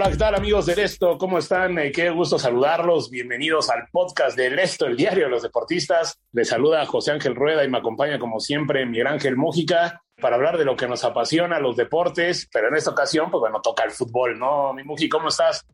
Hola, 0.00 0.12
¿qué 0.12 0.16
tal 0.16 0.34
amigos 0.34 0.64
del 0.64 0.78
Esto? 0.78 1.18
¿Cómo 1.18 1.36
están? 1.36 1.78
Eh, 1.78 1.92
qué 1.92 2.08
gusto 2.08 2.38
saludarlos. 2.38 3.10
Bienvenidos 3.10 3.68
al 3.68 3.86
podcast 3.92 4.34
del 4.34 4.58
Esto, 4.58 4.86
el 4.86 4.96
diario 4.96 5.24
de 5.24 5.30
los 5.30 5.42
deportistas. 5.42 6.18
Les 6.32 6.48
saluda 6.48 6.86
José 6.86 7.12
Ángel 7.12 7.34
Rueda 7.34 7.66
y 7.66 7.68
me 7.68 7.76
acompaña 7.76 8.18
como 8.18 8.40
siempre 8.40 8.86
Miguel 8.86 9.08
Ángel 9.08 9.36
Mújica 9.36 10.02
para 10.18 10.36
hablar 10.36 10.56
de 10.56 10.64
lo 10.64 10.74
que 10.74 10.88
nos 10.88 11.04
apasiona, 11.04 11.60
los 11.60 11.76
deportes, 11.76 12.48
pero 12.50 12.68
en 12.68 12.76
esta 12.76 12.92
ocasión, 12.92 13.30
pues 13.30 13.40
bueno, 13.40 13.60
toca 13.60 13.84
el 13.84 13.90
fútbol, 13.90 14.38
¿no? 14.38 14.72
Mi 14.72 14.84
Muji, 14.84 15.10
¿cómo 15.10 15.28
estás? 15.28 15.66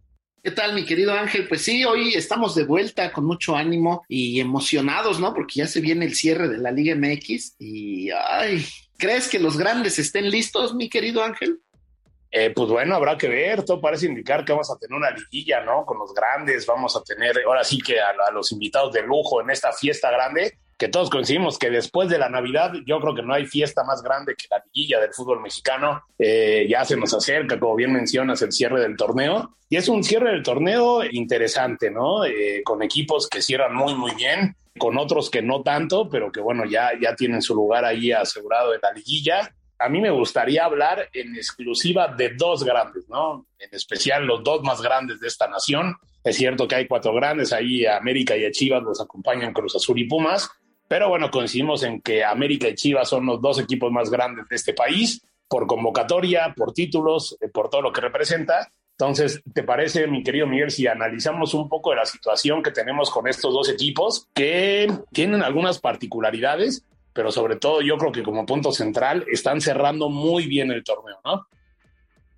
¿Qué 0.43 0.51
tal, 0.51 0.75
mi 0.75 0.85
querido 0.85 1.13
Ángel? 1.13 1.47
Pues 1.47 1.63
sí, 1.63 1.85
hoy 1.85 2.15
estamos 2.15 2.57
de 2.57 2.65
vuelta 2.65 3.13
con 3.13 3.27
mucho 3.27 3.55
ánimo 3.55 4.03
y 4.09 4.41
emocionados, 4.41 5.21
¿no? 5.21 5.35
Porque 5.35 5.61
ya 5.61 5.69
se 5.69 5.81
viene 5.81 6.05
el 6.05 6.17
cierre 6.17 6.49
de 6.49 6.59
la 6.59 6.73
Liga 6.73 6.97
MX 6.97 7.55
y, 7.61 8.11
ay, 8.11 8.67
¿crees 8.99 9.29
que 9.29 9.39
los 9.39 9.57
grandes 9.57 10.01
estén 10.01 10.29
listos, 10.31 10.75
mi 10.75 10.89
querido 10.89 11.23
Ángel? 11.23 11.61
Eh, 12.39 12.53
pues 12.55 12.69
bueno, 12.69 12.95
habrá 12.97 13.17
que 13.17 13.31
ver, 13.31 13.65
todo 13.65 13.81
parece 13.81 14.05
indicar 14.05 14.45
que 14.45 14.53
vamos 14.53 14.71
a 14.71 14.77
tener 14.77 14.95
una 14.95 15.11
liguilla, 15.11 15.63
¿no? 15.63 15.87
Con 15.87 15.99
los 15.99 16.13
grandes, 16.13 16.67
vamos 16.67 16.95
a 16.95 17.03
tener 17.03 17.35
ahora 17.47 17.65
sí 17.65 17.79
que 17.79 17.99
a, 17.99 18.13
los 18.31 18.53
invitados 18.53 18.93
de 18.93 19.01
lujo 19.05 19.41
en 19.41 19.49
esta 19.49 19.73
fiesta 19.73 20.11
grande, 20.11 20.59
que 20.77 20.89
todos 20.89 21.09
coincidimos 21.09 21.59
que 21.59 21.71
después 21.71 22.11
de 22.11 22.19
la 22.19 22.29
Navidad, 22.29 22.75
yo 22.85 23.01
creo 23.01 23.15
que 23.15 23.23
no 23.23 23.33
hay 23.33 23.47
fiesta 23.47 23.85
más 23.85 24.03
grande 24.03 24.35
que 24.35 24.49
la 24.51 24.63
liguilla 24.67 25.01
del 25.01 25.15
fútbol 25.15 25.41
mexicano. 25.41 26.03
Eh, 26.19 26.67
ya 26.69 26.85
se 26.85 26.99
nos 26.99 27.15
acerca, 27.15 27.59
como 27.59 27.75
bien 27.75 27.95
mencionas, 27.95 28.43
el 28.43 28.53
cierre 28.53 28.83
del 28.83 28.99
torneo. 28.99 29.57
Y 29.71 29.77
es 29.77 29.89
un 29.89 30.05
cierre 30.05 30.33
del 30.33 30.43
torneo 30.43 31.05
interesante, 31.11 31.91
¿no? 31.91 32.27
Eh, 32.27 32.61
con 32.67 32.83
equipos 32.83 33.31
que 33.31 33.41
cierran 33.41 33.75
muy, 33.75 33.95
muy 33.95 34.15
bien, 34.15 34.55
con 34.77 34.99
otros 34.99 35.31
que 35.31 35.41
no 35.41 35.63
tanto, 35.63 36.11
pero 36.11 36.31
que 36.31 36.43
bueno, 36.43 36.67
ya, 36.67 36.91
ya 37.01 37.17
tienen 37.17 37.41
su 37.41 37.55
lugar 37.55 37.87
ahí 37.87 38.13
asegurado 38.13 38.75
en 38.75 38.81
la 38.83 38.93
liguilla 38.93 39.56
a 39.79 39.89
mí 39.89 40.01
me 40.01 40.11
gustaría 40.11 40.65
hablar 40.65 41.09
en 41.13 41.37
exclusiva 41.37 42.09
de 42.09 42.35
dos 42.35 42.65
grandes, 42.65 43.09
¿no? 43.09 43.47
En 43.59 43.69
especial 43.73 44.27
los 44.27 44.43
dos 44.43 44.63
más 44.63 44.81
grandes 44.81 45.21
de 45.21 45.29
esta 45.29 45.49
nación. 45.49 45.97
Es 46.25 46.37
cierto 46.37 46.67
que 46.67 46.75
hay 46.75 46.87
cuatro 46.87 47.15
grandes, 47.15 47.53
ahí 47.53 47.87
América 47.87 48.37
y 48.37 48.51
Chivas 48.51 48.83
los 48.83 49.01
acompañan 49.01 49.53
Cruz 49.53 49.77
Azul 49.77 49.99
y 49.99 50.05
Pumas, 50.05 50.51
pero 50.89 51.09
bueno, 51.09 51.31
coincidimos 51.31 51.83
en 51.83 52.01
que 52.01 52.25
América 52.25 52.69
y 52.69 52.75
Chivas 52.75 53.09
son 53.09 53.27
los 53.27 53.41
dos 53.41 53.59
equipos 53.59 53.91
más 53.93 54.11
grandes 54.11 54.49
de 54.49 54.57
este 54.57 54.73
país, 54.73 55.23
por 55.49 55.67
convocatoria, 55.67 56.55
por 56.57 56.73
títulos, 56.73 57.37
eh, 57.41 57.49
por 57.49 57.71
todo 57.71 57.83
lo 57.83 57.93
que 57.93 58.01
representa. 58.01 58.73
Entonces, 58.99 59.43
¿te 59.53 59.63
parece, 59.63 60.07
mi 60.07 60.23
querido 60.23 60.47
Miguel, 60.47 60.71
si 60.71 60.87
analizamos 60.87 61.55
un 61.55 61.69
poco 61.69 61.91
de 61.91 61.97
la 61.97 62.07
situación 62.07 62.63
que 62.63 62.71
tenemos 62.71 63.11
con 63.11 63.29
estos 63.29 63.53
dos 63.53 63.69
equipos 63.69 64.27
que 64.35 64.91
tienen 65.13 65.43
algunas 65.43 65.79
particularidades, 65.79 66.85
pero 67.17 67.33
sobre 67.33 67.57
todo 67.57 67.81
yo 67.81 67.97
creo 67.97 68.13
que 68.13 68.23
como 68.23 68.45
punto 68.45 68.71
central 68.71 69.25
están 69.33 69.63
cerrando 69.63 70.11
muy 70.11 70.47
bien 70.47 70.71
el 70.71 70.85
torneo, 70.85 71.17
¿no? 71.25 71.49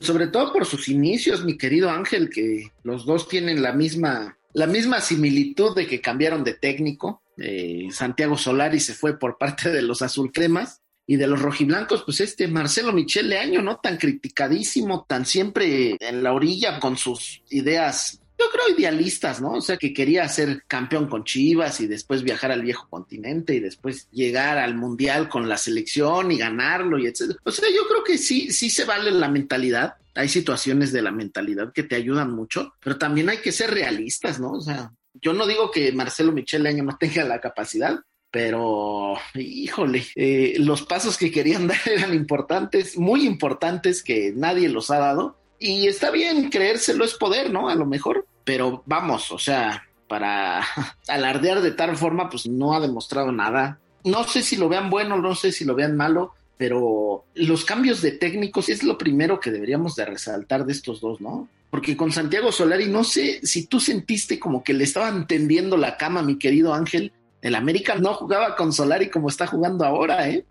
Sobre 0.00 0.28
todo 0.28 0.52
por 0.52 0.64
sus 0.64 0.88
inicios, 0.88 1.44
mi 1.44 1.58
querido 1.58 1.90
Ángel, 1.90 2.30
que 2.30 2.70
los 2.84 3.04
dos 3.04 3.26
tienen 3.26 3.60
la 3.60 3.72
misma, 3.72 4.38
la 4.52 4.68
misma 4.68 5.00
similitud 5.00 5.74
de 5.74 5.88
que 5.88 6.00
cambiaron 6.00 6.44
de 6.44 6.54
técnico. 6.54 7.22
Eh, 7.36 7.88
Santiago 7.90 8.38
Solari 8.38 8.78
se 8.78 8.94
fue 8.94 9.18
por 9.18 9.36
parte 9.36 9.70
de 9.70 9.82
los 9.82 10.00
azulcremas 10.00 10.82
y 11.04 11.16
de 11.16 11.26
los 11.26 11.42
rojiblancos, 11.42 12.04
pues 12.04 12.20
este 12.20 12.46
Marcelo 12.46 12.92
Michel 12.92 13.28
Leaño, 13.28 13.60
¿no? 13.60 13.78
Tan 13.78 13.96
criticadísimo, 13.96 15.04
tan 15.08 15.26
siempre 15.26 15.96
en 15.98 16.22
la 16.22 16.32
orilla 16.32 16.78
con 16.78 16.96
sus 16.96 17.42
ideas 17.50 18.20
yo 18.38 18.44
creo 18.52 18.76
idealistas, 18.76 19.40
¿no? 19.40 19.54
O 19.54 19.60
sea, 19.60 19.76
que 19.76 19.92
quería 19.92 20.28
ser 20.28 20.62
campeón 20.66 21.08
con 21.08 21.24
Chivas 21.24 21.80
y 21.80 21.86
después 21.86 22.22
viajar 22.22 22.52
al 22.52 22.62
viejo 22.62 22.86
continente 22.88 23.54
y 23.54 23.60
después 23.60 24.08
llegar 24.10 24.58
al 24.58 24.76
mundial 24.76 25.28
con 25.28 25.48
la 25.48 25.56
selección 25.56 26.30
y 26.30 26.38
ganarlo 26.38 26.98
y 26.98 27.06
etcétera. 27.06 27.40
O 27.44 27.50
sea, 27.50 27.68
yo 27.68 27.86
creo 27.88 28.04
que 28.04 28.16
sí, 28.16 28.52
sí 28.52 28.70
se 28.70 28.84
vale 28.84 29.10
la 29.10 29.28
mentalidad. 29.28 29.94
Hay 30.14 30.28
situaciones 30.28 30.92
de 30.92 31.02
la 31.02 31.10
mentalidad 31.10 31.72
que 31.72 31.82
te 31.82 31.96
ayudan 31.96 32.32
mucho, 32.32 32.74
pero 32.80 32.96
también 32.96 33.28
hay 33.28 33.38
que 33.38 33.52
ser 33.52 33.70
realistas, 33.72 34.38
¿no? 34.38 34.52
O 34.52 34.60
sea, 34.60 34.92
yo 35.14 35.32
no 35.32 35.46
digo 35.46 35.70
que 35.70 35.90
Marcelo 35.92 36.32
Michel 36.32 36.66
Año 36.66 36.84
no 36.84 36.96
tenga 36.96 37.24
la 37.24 37.40
capacidad, 37.40 37.98
pero 38.30 39.14
híjole, 39.34 40.06
eh, 40.14 40.56
los 40.58 40.82
pasos 40.82 41.16
que 41.16 41.32
querían 41.32 41.66
dar 41.68 41.80
eran 41.86 42.14
importantes, 42.14 42.96
muy 42.96 43.26
importantes, 43.26 44.02
que 44.02 44.32
nadie 44.34 44.68
los 44.68 44.90
ha 44.90 44.98
dado 44.98 45.38
y 45.58 45.88
está 45.88 46.10
bien, 46.10 46.50
creérselo 46.50 47.04
es 47.04 47.14
poder, 47.14 47.50
¿no? 47.50 47.68
A 47.68 47.74
lo 47.74 47.84
mejor, 47.84 48.26
pero 48.48 48.82
vamos, 48.86 49.30
o 49.30 49.38
sea, 49.38 49.86
para 50.08 50.62
alardear 51.06 51.60
de 51.60 51.72
tal 51.72 51.98
forma, 51.98 52.30
pues 52.30 52.46
no 52.46 52.72
ha 52.72 52.80
demostrado 52.80 53.30
nada. 53.30 53.78
No 54.04 54.24
sé 54.24 54.42
si 54.42 54.56
lo 54.56 54.70
vean 54.70 54.88
bueno, 54.88 55.18
no 55.18 55.34
sé 55.34 55.52
si 55.52 55.66
lo 55.66 55.74
vean 55.74 55.98
malo, 55.98 56.32
pero 56.56 57.26
los 57.34 57.66
cambios 57.66 58.00
de 58.00 58.12
técnicos 58.12 58.70
es 58.70 58.84
lo 58.84 58.96
primero 58.96 59.38
que 59.38 59.50
deberíamos 59.50 59.96
de 59.96 60.06
resaltar 60.06 60.64
de 60.64 60.72
estos 60.72 61.02
dos, 61.02 61.20
¿no? 61.20 61.46
Porque 61.68 61.94
con 61.94 62.10
Santiago 62.10 62.50
Solari, 62.50 62.86
no 62.86 63.04
sé 63.04 63.40
si 63.42 63.66
tú 63.66 63.80
sentiste 63.80 64.38
como 64.38 64.64
que 64.64 64.72
le 64.72 64.84
estaban 64.84 65.26
tendiendo 65.26 65.76
la 65.76 65.98
cama, 65.98 66.22
mi 66.22 66.38
querido 66.38 66.72
Ángel. 66.72 67.12
El 67.42 67.54
América 67.54 67.96
no 67.96 68.14
jugaba 68.14 68.56
con 68.56 68.72
Solari 68.72 69.10
como 69.10 69.28
está 69.28 69.46
jugando 69.46 69.84
ahora, 69.84 70.26
¿eh? 70.26 70.46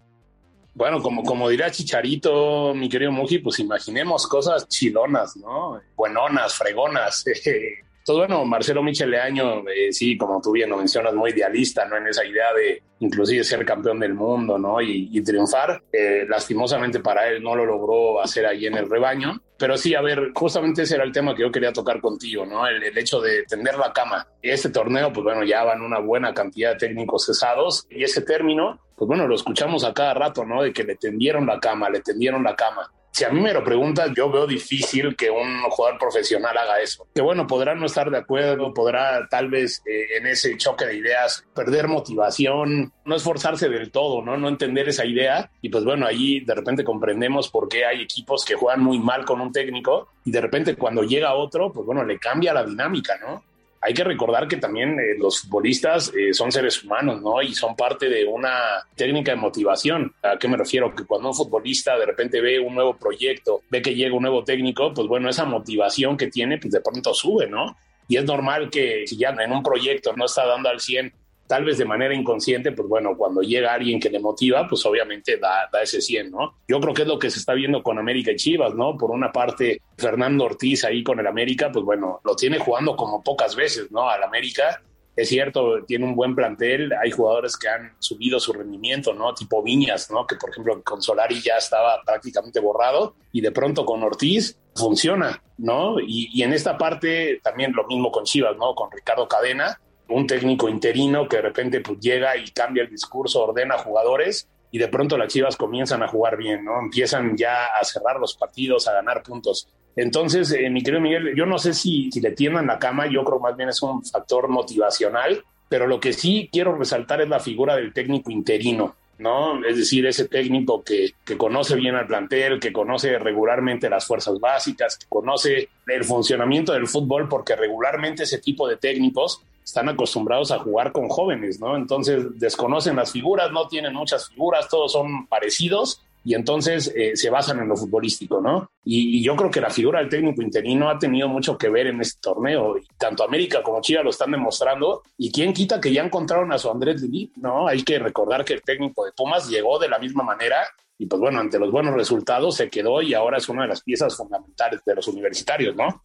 Bueno, 0.76 1.02
como, 1.02 1.24
como 1.24 1.50
dirá 1.50 1.72
Chicharito, 1.72 2.76
mi 2.76 2.90
querido 2.90 3.12
Muji, 3.12 3.40
pues 3.40 3.58
imaginemos 3.58 4.28
cosas 4.28 4.68
chilonas, 4.68 5.36
¿no? 5.36 5.82
Buenonas, 5.96 6.54
fregonas. 6.54 7.26
Entonces, 8.08 8.30
bueno, 8.30 8.46
Marcelo 8.46 8.82
Micheleaño, 8.82 9.68
eh, 9.68 9.92
sí, 9.92 10.18
como 10.18 10.40
tú 10.42 10.54
bien 10.54 10.70
lo 10.70 10.78
mencionas, 10.78 11.14
muy 11.14 11.32
idealista, 11.32 11.84
¿no? 11.84 11.98
En 11.98 12.08
esa 12.08 12.24
idea 12.24 12.54
de 12.54 12.82
inclusive 13.00 13.44
ser 13.44 13.66
campeón 13.66 14.00
del 14.00 14.14
mundo, 14.14 14.58
¿no? 14.58 14.80
Y, 14.80 15.22
triunfar. 15.22 15.84
Eh, 15.92 16.26
lastimosamente 16.26 17.02
para 17.02 17.28
él 17.28 17.44
no 17.44 17.54
lo 17.54 17.66
logró 17.66 18.22
hacer 18.22 18.46
ahí 18.46 18.66
en 18.66 18.78
el 18.78 18.90
rebaño. 18.90 19.42
Pero 19.58 19.76
sí, 19.78 19.94
a 19.94 20.00
ver, 20.00 20.32
justamente 20.34 20.84
ese 20.84 20.96
era 20.96 21.04
el 21.04 21.12
tema 21.12 21.36
que 21.36 21.42
yo 21.42 21.52
quería 21.52 21.74
tocar 21.74 22.00
contigo, 22.00 22.46
¿no? 22.46 22.66
El, 22.66 22.82
el 22.82 22.98
hecho 22.98 23.20
de 23.20 23.44
tender 23.44 23.78
la 23.78 23.92
cama. 23.92 24.26
Este 24.42 24.70
torneo, 24.70 25.12
pues 25.12 25.26
bueno, 25.26 25.44
ya 25.44 25.66
van 25.66 25.82
una 25.82 26.00
buena 26.00 26.34
cantidad 26.34 26.72
de 26.72 26.88
técnicos 26.88 27.26
cesados 27.26 27.86
y 27.90 28.06
ese 28.06 28.22
término, 28.22 28.80
pues 28.96 29.06
bueno, 29.06 29.28
lo 29.28 29.36
escuchamos 29.36 29.84
a 29.84 29.94
cada 29.94 30.14
rato, 30.14 30.46
¿no? 30.46 30.64
De 30.64 30.72
que 30.72 30.86
le 30.86 30.96
tendieron 30.96 31.46
la 31.46 31.60
cama, 31.60 31.90
le 31.90 32.00
tendieron 32.00 32.42
la 32.42 32.56
cama. 32.56 32.90
Si 33.18 33.26
a 33.26 33.32
mí 33.32 33.42
me 33.42 33.52
lo 33.52 33.64
preguntas, 33.64 34.12
yo 34.16 34.30
veo 34.30 34.46
difícil 34.46 35.16
que 35.16 35.32
un 35.32 35.64
jugador 35.72 35.98
profesional 35.98 36.56
haga 36.56 36.80
eso. 36.82 37.08
Que 37.16 37.22
bueno, 37.24 37.48
podrá 37.48 37.74
no 37.74 37.88
estar 37.88 38.12
de 38.12 38.18
acuerdo, 38.20 38.72
podrá 38.76 39.28
tal 39.28 39.50
vez 39.50 39.82
eh, 39.88 40.18
en 40.20 40.28
ese 40.28 40.56
choque 40.56 40.86
de 40.86 40.98
ideas 40.98 41.44
perder 41.56 41.88
motivación, 41.88 42.94
no 43.06 43.16
esforzarse 43.16 43.70
del 43.70 43.90
todo, 43.90 44.22
¿no? 44.22 44.38
No 44.38 44.50
entender 44.50 44.88
esa 44.90 45.04
idea. 45.04 45.50
Y 45.64 45.70
pues 45.70 45.84
bueno, 45.84 46.06
ahí 46.06 46.42
de 46.42 46.54
repente 46.54 46.84
comprendemos 46.84 47.50
por 47.50 47.68
qué 47.68 47.86
hay 47.86 48.04
equipos 48.04 48.46
que 48.46 48.54
juegan 48.54 48.84
muy 48.84 49.00
mal 49.00 49.26
con 49.26 49.42
un 49.42 49.52
técnico 49.52 50.10
y 50.24 50.30
de 50.30 50.40
repente 50.40 50.76
cuando 50.76 51.02
llega 51.02 51.34
otro, 51.34 51.74
pues 51.74 51.88
bueno, 51.88 52.04
le 52.04 52.20
cambia 52.20 52.54
la 52.54 52.64
dinámica, 52.64 53.18
¿no? 53.18 53.47
Hay 53.82 53.94
que 53.94 54.04
recordar 54.04 54.48
que 54.48 54.58
también 54.58 55.00
eh, 55.00 55.16
los 55.18 55.42
futbolistas 55.42 56.12
eh, 56.16 56.34
son 56.34 56.52
seres 56.52 56.84
humanos, 56.84 57.22
¿no? 57.22 57.42
Y 57.42 57.54
son 57.54 57.76
parte 57.76 58.10
de 58.10 58.26
una 58.26 58.86
técnica 58.96 59.32
de 59.32 59.38
motivación. 59.38 60.14
¿A 60.24 60.38
qué 60.38 60.48
me 60.48 60.58
refiero? 60.58 60.94
Que 60.96 61.06
cuando 61.06 61.30
un 61.30 61.36
futbolista 61.36 61.98
de 61.98 62.06
repente 62.06 62.42
ve 62.42 62.60
un 62.60 62.76
nuevo 62.76 62.98
proyecto, 62.98 63.62
ve 63.70 63.82
que 63.82 63.96
llega 63.96 64.16
un 64.16 64.24
nuevo 64.24 64.44
técnico, 64.44 64.94
pues 64.94 65.08
bueno, 65.08 65.30
esa 65.30 65.46
motivación 65.46 66.18
que 66.18 66.28
tiene, 66.28 66.58
pues 66.58 66.72
de 66.72 66.82
pronto 66.82 67.14
sube, 67.14 67.48
¿no? 67.48 67.78
Y 68.08 68.18
es 68.18 68.26
normal 68.26 68.70
que 68.70 69.06
si 69.06 69.18
ya 69.18 69.30
en 69.30 69.52
un 69.52 69.62
proyecto 69.62 70.14
no 70.14 70.26
está 70.26 70.46
dando 70.46 70.70
al 70.70 70.80
100, 70.80 71.14
tal 71.48 71.64
vez 71.64 71.78
de 71.78 71.86
manera 71.86 72.14
inconsciente, 72.14 72.72
pues 72.74 72.88
bueno, 72.88 73.16
cuando 73.18 73.42
llega 73.42 73.74
alguien 73.74 74.00
que 74.00 74.10
le 74.10 74.20
motiva, 74.20 74.68
pues 74.68 74.86
obviamente 74.86 75.38
da, 75.38 75.70
da 75.72 75.82
ese 75.82 76.02
100, 76.02 76.32
¿no? 76.32 76.60
Yo 76.68 76.80
creo 76.80 76.94
que 76.94 77.04
es 77.04 77.08
lo 77.08 77.18
que 77.18 77.30
se 77.30 77.40
está 77.40 77.54
viendo 77.54 77.82
con 77.82 77.98
América 77.98 78.32
y 78.32 78.36
Chivas, 78.36 78.76
¿no? 78.76 78.98
Por 78.98 79.12
una 79.12 79.32
parte, 79.32 79.82
Fernando 79.98 80.46
Ortiz 80.46 80.84
ahí 80.84 81.04
con 81.04 81.20
el 81.20 81.28
América, 81.28 81.72
pues 81.72 81.86
bueno, 81.86 82.20
lo 82.24 82.36
tiene 82.36 82.60
jugando 82.60 82.96
como 82.96 83.24
pocas 83.24 83.56
veces, 83.56 83.92
¿no? 83.92 84.10
Al 84.10 84.24
América. 84.24 84.82
Es 85.16 85.30
cierto, 85.30 85.84
tiene 85.86 86.06
un 86.06 86.16
buen 86.16 86.36
plantel, 86.36 86.94
hay 86.94 87.10
jugadores 87.10 87.58
que 87.58 87.68
han 87.68 87.96
subido 87.98 88.40
su 88.40 88.54
rendimiento, 88.54 89.16
¿no? 89.16 89.34
Tipo 89.34 89.64
Viñas, 89.64 90.12
¿no? 90.12 90.28
Que 90.28 90.36
por 90.36 90.52
ejemplo 90.52 90.80
con 90.84 91.02
Solari 91.02 91.42
ya 91.42 91.56
estaba 91.56 92.04
prácticamente 92.06 92.60
borrado 92.60 93.16
y 93.32 93.42
de 93.42 93.52
pronto 93.52 93.84
con 93.84 94.04
Ortiz 94.04 94.60
funciona, 94.76 95.42
¿no? 95.58 96.00
Y, 96.00 96.30
y 96.32 96.44
en 96.44 96.54
esta 96.54 96.78
parte 96.78 97.40
también 97.42 97.74
lo 97.74 97.88
mismo 97.88 98.12
con 98.12 98.26
Chivas, 98.26 98.56
¿no? 98.58 98.76
Con 98.76 98.92
Ricardo 98.92 99.28
Cadena, 99.28 99.80
un 100.10 100.28
técnico 100.28 100.70
interino 100.70 101.28
que 101.28 101.38
de 101.38 101.42
repente 101.44 101.82
pues, 101.82 102.00
llega 102.00 102.38
y 102.38 102.50
cambia 102.52 102.84
el 102.84 102.90
discurso, 102.90 103.44
ordena 103.44 103.78
jugadores 103.78 104.48
y 104.72 104.78
de 104.78 104.88
pronto 104.88 105.18
las 105.18 105.32
Chivas 105.32 105.56
comienzan 105.56 106.04
a 106.04 106.08
jugar 106.08 106.38
bien, 106.38 106.66
¿no? 106.66 106.80
Empiezan 106.80 107.38
ya 107.38 107.66
a 107.66 107.84
cerrar 107.84 108.20
los 108.20 108.36
partidos, 108.36 108.88
a 108.88 108.94
ganar 108.94 109.24
puntos. 109.24 109.68
Entonces, 109.96 110.52
eh, 110.52 110.70
mi 110.70 110.84
querido 110.84 111.02
Miguel, 111.02 111.34
yo 111.36 111.46
no 111.46 111.58
sé 111.58 111.74
si, 111.74 112.10
le 112.22 112.32
tiendan 112.32 112.68
la 112.68 112.78
cama, 112.78 113.08
yo 113.08 113.24
creo 113.24 113.40
más 113.40 113.56
bien 113.56 113.70
es 113.70 113.82
un 113.82 114.04
factor 114.04 114.48
motivacional, 114.48 115.44
pero 115.70 115.88
lo 115.88 116.00
que 116.00 116.14
sí 116.14 116.50
quiero 116.52 116.76
resaltar 116.76 117.22
es 117.22 117.30
la 117.30 117.40
figura 117.40 117.76
del 117.76 117.94
técnico 117.94 118.32
interino. 118.32 118.96
¿no? 119.20 119.66
Es 119.66 119.78
decir, 119.78 120.06
ese 120.06 120.28
técnico 120.28 120.84
que, 120.84 121.14
que, 121.26 121.38
conoce 121.38 121.76
bien 121.76 121.96
al 121.96 122.06
plantel, 122.06 122.60
que 122.60 122.72
conoce 122.72 123.18
regularmente 123.18 123.90
las 123.90 124.06
fuerzas 124.06 124.40
básicas, 124.40 124.96
que 124.96 125.08
conoce 125.10 125.70
el 125.88 126.04
funcionamiento 126.04 126.72
del 126.74 126.88
fútbol, 126.88 127.28
porque 127.28 127.56
regularmente 127.56 128.24
ese 128.24 128.38
tipo 128.38 128.68
de 128.68 128.78
técnicos 128.78 129.42
están 129.68 129.90
acostumbrados 129.90 130.52
a 130.52 130.60
jugar 130.60 130.94
con 130.94 131.10
jóvenes, 131.10 131.60
¿no? 131.60 131.76
Entonces 131.76 132.40
desconocen 132.40 132.96
las 132.96 133.12
figuras, 133.12 133.52
no 133.52 133.68
tienen 133.68 133.94
muchas 133.94 134.30
figuras, 134.30 134.70
todos 134.70 134.94
son 134.94 135.28
parecidos 135.28 136.02
y 136.24 136.36
entonces 136.36 136.94
eh, 136.96 137.18
se 137.18 137.30
basan 137.30 137.60
en 137.60 137.68
lo 137.68 137.76
futbolístico, 137.76 138.40
¿no? 138.40 138.72
Y, 138.86 139.18
y, 139.18 139.24
yo 139.24 139.36
creo 139.36 139.52
que 139.52 139.60
la 139.60 139.70
figura 139.70 140.00
del 140.00 140.08
técnico 140.08 140.42
interino 140.42 140.90
ha 140.90 140.98
tenido 140.98 141.28
mucho 141.28 141.58
que 141.58 141.68
ver 141.68 141.88
en 141.88 142.00
este 142.00 142.22
torneo. 142.22 142.76
Tanto 142.98 143.26
América 143.26 143.62
como 143.62 143.82
Chivas 143.82 144.06
lo 144.06 144.10
están 144.10 144.32
demostrando. 144.32 145.04
Y 145.18 145.34
quién 145.34 145.52
quita 145.52 145.82
que 145.82 145.92
ya 145.92 146.02
encontraron 146.02 146.54
a 146.54 146.58
su 146.58 146.72
Andrés 146.72 147.02
Lili, 147.02 147.34
¿no? 147.36 147.68
Hay 147.68 147.84
que 147.84 148.00
recordar 148.00 148.46
que 148.46 148.54
el 148.54 148.62
técnico 148.62 149.04
de 149.04 149.12
Pumas 149.12 149.50
llegó 149.50 149.80
de 149.80 149.90
la 149.90 150.00
misma 150.00 150.24
manera. 150.24 150.66
Y 150.98 151.08
pues 151.08 151.20
bueno, 151.20 151.40
ante 151.40 151.60
los 151.60 151.72
buenos 151.72 151.94
resultados 151.94 152.56
se 152.56 152.70
quedó 152.70 153.02
y 153.02 153.14
ahora 153.14 153.38
es 153.38 153.50
una 153.50 153.64
de 153.64 153.68
las 153.68 153.82
piezas 153.82 154.16
fundamentales 154.16 154.82
de 154.86 154.96
los 154.96 155.08
universitarios, 155.10 155.76
¿no? 155.76 156.02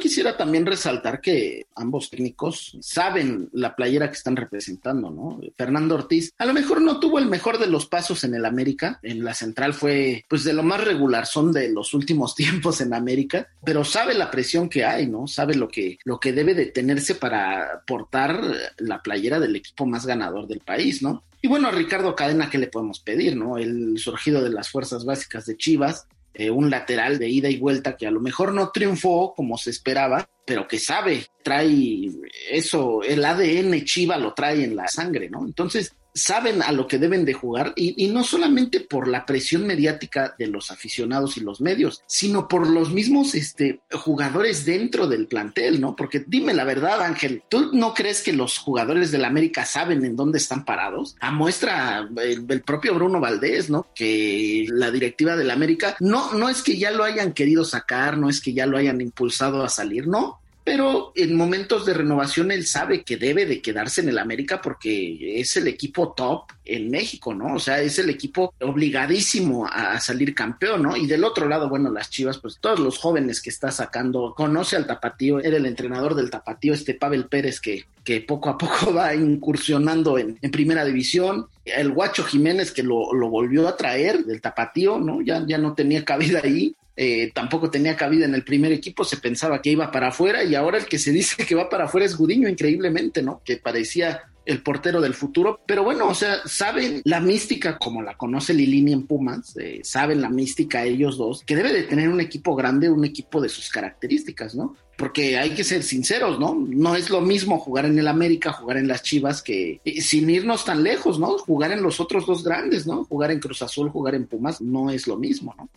Quisiera 0.00 0.36
también 0.36 0.66
resaltar 0.66 1.20
que 1.20 1.66
ambos 1.74 2.10
técnicos 2.10 2.76
saben 2.80 3.48
la 3.52 3.76
playera 3.76 4.08
que 4.08 4.16
están 4.16 4.36
representando, 4.36 5.10
¿no? 5.10 5.40
Fernando 5.56 5.94
Ortiz 5.94 6.32
a 6.38 6.46
lo 6.46 6.52
mejor 6.52 6.80
no 6.80 6.98
tuvo 6.98 7.18
el 7.18 7.26
mejor 7.26 7.58
de 7.58 7.66
los 7.66 7.86
pasos 7.86 8.24
en 8.24 8.34
el 8.34 8.44
América, 8.44 8.98
en 9.02 9.24
la 9.24 9.34
central 9.34 9.74
fue 9.74 10.24
pues 10.28 10.44
de 10.44 10.52
lo 10.52 10.62
más 10.62 10.82
regular, 10.82 11.26
son 11.26 11.52
de 11.52 11.70
los 11.70 11.94
últimos 11.94 12.34
tiempos 12.36 12.80
en 12.80 12.94
América, 12.94 13.48
pero 13.64 13.84
sabe 13.84 14.14
la 14.14 14.30
presión 14.30 14.68
que 14.68 14.84
hay, 14.84 15.06
¿no? 15.06 15.26
Sabe 15.26 15.54
lo 15.54 15.68
que, 15.68 15.98
lo 16.04 16.18
que 16.18 16.32
debe 16.32 16.54
de 16.54 16.66
tenerse 16.66 17.14
para 17.14 17.82
portar 17.86 18.42
la 18.78 19.02
playera 19.02 19.38
del 19.40 19.56
equipo 19.56 19.86
más 19.86 20.06
ganador 20.06 20.46
del 20.46 20.60
país, 20.60 21.02
¿no? 21.02 21.22
Y 21.40 21.48
bueno, 21.48 21.68
a 21.68 21.72
Ricardo 21.72 22.14
Cadena, 22.14 22.48
¿qué 22.48 22.58
le 22.58 22.68
podemos 22.68 23.00
pedir, 23.00 23.36
no? 23.36 23.58
El 23.58 23.98
surgido 23.98 24.42
de 24.42 24.50
las 24.50 24.70
fuerzas 24.70 25.04
básicas 25.04 25.44
de 25.46 25.56
Chivas, 25.56 26.06
eh, 26.34 26.50
un 26.50 26.70
lateral 26.70 27.18
de 27.18 27.28
ida 27.28 27.48
y 27.48 27.58
vuelta 27.58 27.96
que 27.96 28.06
a 28.06 28.10
lo 28.10 28.20
mejor 28.20 28.52
no 28.52 28.70
triunfó 28.70 29.34
como 29.34 29.58
se 29.58 29.70
esperaba, 29.70 30.28
pero 30.46 30.66
que 30.66 30.78
sabe, 30.78 31.26
trae 31.42 32.10
eso, 32.50 33.02
el 33.02 33.24
ADN 33.24 33.84
Chiva 33.84 34.16
lo 34.16 34.34
trae 34.34 34.64
en 34.64 34.76
la 34.76 34.88
sangre, 34.88 35.28
¿no? 35.28 35.44
Entonces, 35.44 35.94
saben 36.14 36.62
a 36.62 36.72
lo 36.72 36.86
que 36.86 36.98
deben 36.98 37.24
de 37.24 37.32
jugar 37.32 37.72
y, 37.76 38.04
y, 38.04 38.08
no 38.08 38.24
solamente 38.24 38.80
por 38.80 39.08
la 39.08 39.24
presión 39.24 39.66
mediática 39.66 40.34
de 40.38 40.46
los 40.46 40.70
aficionados 40.70 41.36
y 41.36 41.40
los 41.40 41.60
medios, 41.60 42.02
sino 42.06 42.48
por 42.48 42.66
los 42.68 42.92
mismos 42.92 43.34
este, 43.34 43.80
jugadores 43.92 44.64
dentro 44.64 45.06
del 45.06 45.26
plantel, 45.26 45.80
¿no? 45.80 45.96
Porque 45.96 46.24
dime 46.26 46.54
la 46.54 46.64
verdad, 46.64 47.02
Ángel, 47.02 47.42
¿tú 47.48 47.70
no 47.72 47.94
crees 47.94 48.22
que 48.22 48.32
los 48.32 48.58
jugadores 48.58 49.10
del 49.10 49.24
América 49.24 49.64
saben 49.64 50.04
en 50.04 50.16
dónde 50.16 50.38
están 50.38 50.64
parados? 50.64 51.16
A 51.20 51.30
muestra 51.30 52.08
el, 52.16 52.44
el 52.48 52.62
propio 52.62 52.94
Bruno 52.94 53.20
Valdés, 53.20 53.70
¿no? 53.70 53.86
Que 53.94 54.66
la 54.70 54.90
directiva 54.90 55.36
del 55.36 55.50
América 55.50 55.96
no, 56.00 56.32
no 56.34 56.48
es 56.48 56.62
que 56.62 56.76
ya 56.78 56.90
lo 56.90 57.04
hayan 57.04 57.32
querido 57.32 57.64
sacar, 57.64 58.18
no 58.18 58.28
es 58.28 58.40
que 58.40 58.52
ya 58.52 58.66
lo 58.66 58.76
hayan 58.76 59.00
impulsado 59.00 59.62
a 59.62 59.68
salir, 59.68 60.06
no, 60.06 60.41
pero 60.64 61.12
en 61.16 61.34
momentos 61.34 61.84
de 61.86 61.94
renovación 61.94 62.52
él 62.52 62.66
sabe 62.66 63.02
que 63.02 63.16
debe 63.16 63.46
de 63.46 63.60
quedarse 63.60 64.00
en 64.00 64.08
el 64.08 64.18
América 64.18 64.60
porque 64.62 65.40
es 65.40 65.56
el 65.56 65.66
equipo 65.66 66.12
top 66.12 66.52
en 66.64 66.90
México, 66.90 67.34
¿no? 67.34 67.56
O 67.56 67.58
sea, 67.58 67.80
es 67.80 67.98
el 67.98 68.08
equipo 68.08 68.54
obligadísimo 68.60 69.66
a, 69.66 69.98
salir 70.00 70.34
campeón, 70.34 70.82
¿no? 70.82 70.96
Y 70.96 71.06
del 71.06 71.24
otro 71.24 71.48
lado, 71.48 71.68
bueno, 71.68 71.90
las 71.90 72.10
Chivas, 72.10 72.38
pues 72.38 72.58
todos 72.60 72.78
los 72.78 72.98
jóvenes 72.98 73.40
que 73.40 73.50
está 73.50 73.70
sacando, 73.70 74.34
conoce 74.36 74.76
al 74.76 74.86
Tapatío, 74.86 75.40
era 75.40 75.56
el 75.56 75.66
entrenador 75.66 76.14
del 76.14 76.30
Tapatío, 76.30 76.74
este 76.74 76.94
Pavel 76.94 77.26
Pérez 77.26 77.60
que, 77.60 77.84
que 78.04 78.20
poco 78.20 78.48
a 78.48 78.56
poco 78.56 78.92
va 78.94 79.14
incursionando 79.14 80.18
en, 80.18 80.38
en 80.40 80.50
primera 80.50 80.84
división, 80.84 81.46
el 81.64 81.90
Guacho 81.92 82.24
Jiménez 82.24 82.72
que 82.72 82.82
lo, 82.82 83.12
lo, 83.12 83.28
volvió 83.28 83.68
a 83.68 83.76
traer 83.76 84.24
del 84.24 84.40
Tapatío, 84.40 84.98
¿no? 84.98 85.20
Ya, 85.22 85.44
ya 85.46 85.58
no 85.58 85.74
tenía 85.74 86.04
cabida 86.04 86.40
ahí, 86.42 86.74
eh, 87.02 87.32
tampoco 87.34 87.68
tenía 87.68 87.96
cabida 87.96 88.26
en 88.26 88.34
el 88.34 88.44
primer 88.44 88.70
equipo, 88.70 89.02
se 89.02 89.16
pensaba 89.16 89.60
que 89.60 89.70
iba 89.70 89.90
para 89.90 90.08
afuera 90.08 90.44
y 90.44 90.54
ahora 90.54 90.78
el 90.78 90.86
que 90.86 91.00
se 91.00 91.10
dice 91.10 91.44
que 91.44 91.56
va 91.56 91.68
para 91.68 91.86
afuera 91.86 92.06
es 92.06 92.16
Gudiño, 92.16 92.48
increíblemente, 92.48 93.22
¿no? 93.22 93.42
Que 93.44 93.56
parecía 93.56 94.22
el 94.44 94.62
portero 94.62 95.00
del 95.00 95.14
futuro, 95.14 95.60
pero 95.66 95.82
bueno, 95.82 96.08
o 96.08 96.14
sea, 96.14 96.46
saben 96.46 97.02
la 97.04 97.18
mística 97.18 97.76
como 97.78 98.02
la 98.02 98.16
conoce 98.16 98.54
Lilini 98.54 98.92
en 98.92 99.06
Pumas, 99.06 99.56
eh, 99.56 99.80
saben 99.82 100.20
la 100.20 100.28
mística 100.28 100.84
ellos 100.84 101.16
dos, 101.16 101.42
que 101.44 101.56
debe 101.56 101.72
de 101.72 101.82
tener 101.82 102.08
un 102.08 102.20
equipo 102.20 102.54
grande, 102.54 102.88
un 102.88 103.04
equipo 103.04 103.40
de 103.40 103.48
sus 103.48 103.68
características, 103.68 104.54
¿no? 104.54 104.76
Porque 104.96 105.38
hay 105.38 105.50
que 105.50 105.64
ser 105.64 105.82
sinceros, 105.82 106.38
¿no? 106.38 106.54
No 106.54 106.94
es 106.94 107.10
lo 107.10 107.20
mismo 107.20 107.58
jugar 107.58 107.84
en 107.86 107.98
el 107.98 108.06
América, 108.06 108.52
jugar 108.52 108.76
en 108.76 108.86
las 108.86 109.02
Chivas, 109.02 109.42
que 109.42 109.80
sin 110.00 110.30
irnos 110.30 110.64
tan 110.64 110.84
lejos, 110.84 111.18
¿no? 111.18 111.38
Jugar 111.38 111.72
en 111.72 111.82
los 111.82 111.98
otros 111.98 112.26
dos 112.26 112.44
grandes, 112.44 112.86
¿no? 112.86 113.04
Jugar 113.04 113.32
en 113.32 113.40
Cruz 113.40 113.62
Azul, 113.62 113.90
jugar 113.90 114.14
en 114.14 114.26
Pumas, 114.26 114.60
no 114.60 114.90
es 114.90 115.08
lo 115.08 115.16
mismo, 115.16 115.54
¿no? 115.58 115.68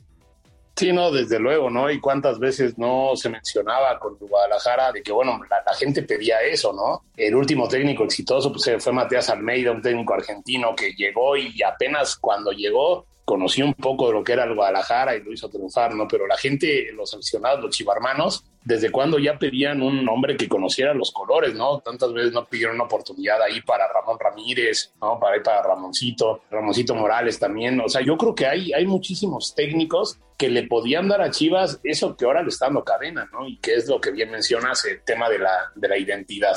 Sí, 0.75 0.91
no, 0.91 1.09
desde 1.09 1.39
luego, 1.39 1.69
¿no? 1.69 1.89
Y 1.89 2.01
cuántas 2.01 2.37
veces 2.37 2.77
no 2.77 3.11
se 3.15 3.29
mencionaba 3.29 3.97
con 3.97 4.17
Guadalajara 4.19 4.91
de 4.91 5.01
que, 5.01 5.13
bueno, 5.13 5.39
la, 5.49 5.63
la, 5.65 5.73
gente 5.73 6.03
pedía 6.03 6.41
eso, 6.41 6.73
¿no? 6.73 7.03
El 7.15 7.33
último 7.35 7.65
técnico 7.69 8.03
exitoso 8.03 8.51
pues, 8.51 8.83
fue 8.83 8.91
Matías 8.91 9.29
Almeida, 9.29 9.71
un 9.71 9.81
técnico 9.81 10.13
argentino 10.13 10.75
que 10.75 10.91
llegó 10.91 11.37
y 11.37 11.63
apenas 11.63 12.17
cuando 12.17 12.51
llegó 12.51 13.05
conoció 13.25 13.65
un 13.65 13.73
poco 13.73 14.07
de 14.07 14.13
lo 14.13 14.23
que 14.23 14.33
era 14.33 14.43
el 14.43 14.53
Guadalajara 14.53 15.15
y 15.15 15.23
lo 15.23 15.33
hizo 15.33 15.49
triunfar, 15.49 15.95
¿no? 15.95 16.07
Pero 16.07 16.27
la 16.27 16.37
gente, 16.37 16.91
los 16.93 17.13
aficionados, 17.13 17.59
los 17.59 17.75
chivarmanos, 17.75 18.45
desde 18.63 18.91
cuando 18.91 19.19
ya 19.19 19.37
pedían 19.37 19.81
un 19.81 20.07
hombre 20.07 20.37
que 20.37 20.47
conociera 20.47 20.93
los 20.93 21.11
colores, 21.11 21.55
¿no? 21.55 21.79
Tantas 21.79 22.13
veces 22.13 22.31
no 22.31 22.45
pidieron 22.45 22.75
una 22.75 22.85
oportunidad 22.85 23.41
ahí 23.41 23.61
para 23.61 23.91
Ramón 23.91 24.17
Ramírez, 24.19 24.93
¿no? 25.01 25.19
Para, 25.19 25.41
para 25.41 25.63
Ramoncito, 25.63 26.41
Ramoncito 26.51 26.95
Morales 26.95 27.39
también. 27.39 27.79
O 27.81 27.89
sea, 27.89 28.01
yo 28.01 28.15
creo 28.15 28.35
que 28.35 28.45
hay, 28.45 28.71
hay 28.73 28.85
muchísimos 28.85 29.53
técnicos 29.55 30.19
que 30.37 30.49
le 30.49 30.67
podían 30.67 31.07
dar 31.07 31.21
a 31.21 31.31
Chivas 31.31 31.79
eso 31.83 32.15
que 32.15 32.25
ahora 32.25 32.43
le 32.43 32.49
está 32.49 32.65
dando 32.65 32.83
cadena, 32.83 33.27
¿no? 33.31 33.47
Y 33.47 33.57
que 33.57 33.73
es 33.73 33.87
lo 33.87 33.99
que 33.99 34.11
bien 34.11 34.29
mencionas, 34.31 34.85
el 34.85 35.01
tema 35.03 35.29
de 35.29 35.39
la, 35.39 35.71
de 35.75 35.87
la 35.87 35.97
identidad. 35.97 36.55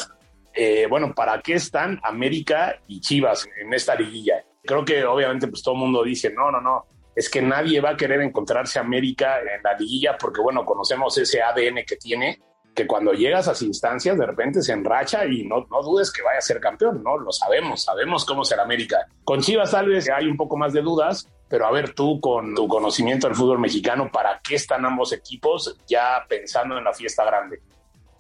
Eh, 0.55 0.87
bueno, 0.89 1.15
¿para 1.15 1.41
qué 1.41 1.55
están 1.55 2.01
América 2.03 2.81
y 2.89 3.01
Chivas 3.01 3.47
en 3.61 3.73
esta 3.73 3.95
liguilla? 3.95 4.45
Creo 4.69 4.85
que 4.85 5.03
obviamente 5.03 5.49
pues 5.49 5.63
todo 5.63 5.77
el 5.77 5.81
mundo 5.81 6.05
dice, 6.05 6.31
no, 6.31 6.51
no, 6.51 6.61
no, 6.61 6.85
es 7.17 7.31
que 7.31 7.41
nadie 7.41 7.81
va 7.81 7.93
a 7.93 7.97
querer 7.97 8.21
encontrarse 8.21 8.79
América 8.79 9.41
en 9.41 9.63
la 9.63 9.73
liguilla 9.73 10.19
porque, 10.19 10.43
bueno, 10.43 10.67
conocemos 10.67 11.17
ese 11.17 11.41
ADN 11.43 11.87
que 11.87 11.97
tiene, 11.97 12.39
que 12.75 12.87
cuando 12.87 13.15
llegas 13.15 13.49
a 13.49 13.53
esas 13.53 13.63
instancias 13.63 14.19
de 14.19 14.27
repente 14.27 14.61
se 14.61 14.75
enracha 14.75 15.25
y 15.25 15.43
no, 15.45 15.67
no 15.71 15.83
dudes 15.83 16.13
que 16.13 16.21
vaya 16.21 16.37
a 16.37 16.43
ser 16.43 16.61
campeón, 16.61 17.03
¿no? 17.03 17.17
Lo 17.17 17.33
sabemos, 17.33 17.83
sabemos 17.83 18.27
cómo 18.27 18.45
será 18.45 18.65
América. 18.65 19.07
Con 19.25 19.41
Chivas 19.41 19.71
tal 19.71 19.89
vez 19.89 20.07
hay 20.11 20.27
un 20.27 20.37
poco 20.37 20.59
más 20.59 20.75
de 20.75 20.83
dudas, 20.83 21.27
pero 21.49 21.65
a 21.65 21.71
ver 21.71 21.95
tú 21.95 22.21
con 22.21 22.55
tu 22.55 22.69
conocimiento 22.69 23.27
del 23.27 23.37
fútbol 23.37 23.61
mexicano, 23.61 24.11
¿para 24.13 24.39
qué 24.47 24.57
están 24.57 24.85
ambos 24.85 25.15
equipos 25.15 25.79
ya 25.89 26.27
pensando 26.29 26.77
en 26.77 26.85
la 26.85 26.93
fiesta 26.93 27.25
grande? 27.25 27.63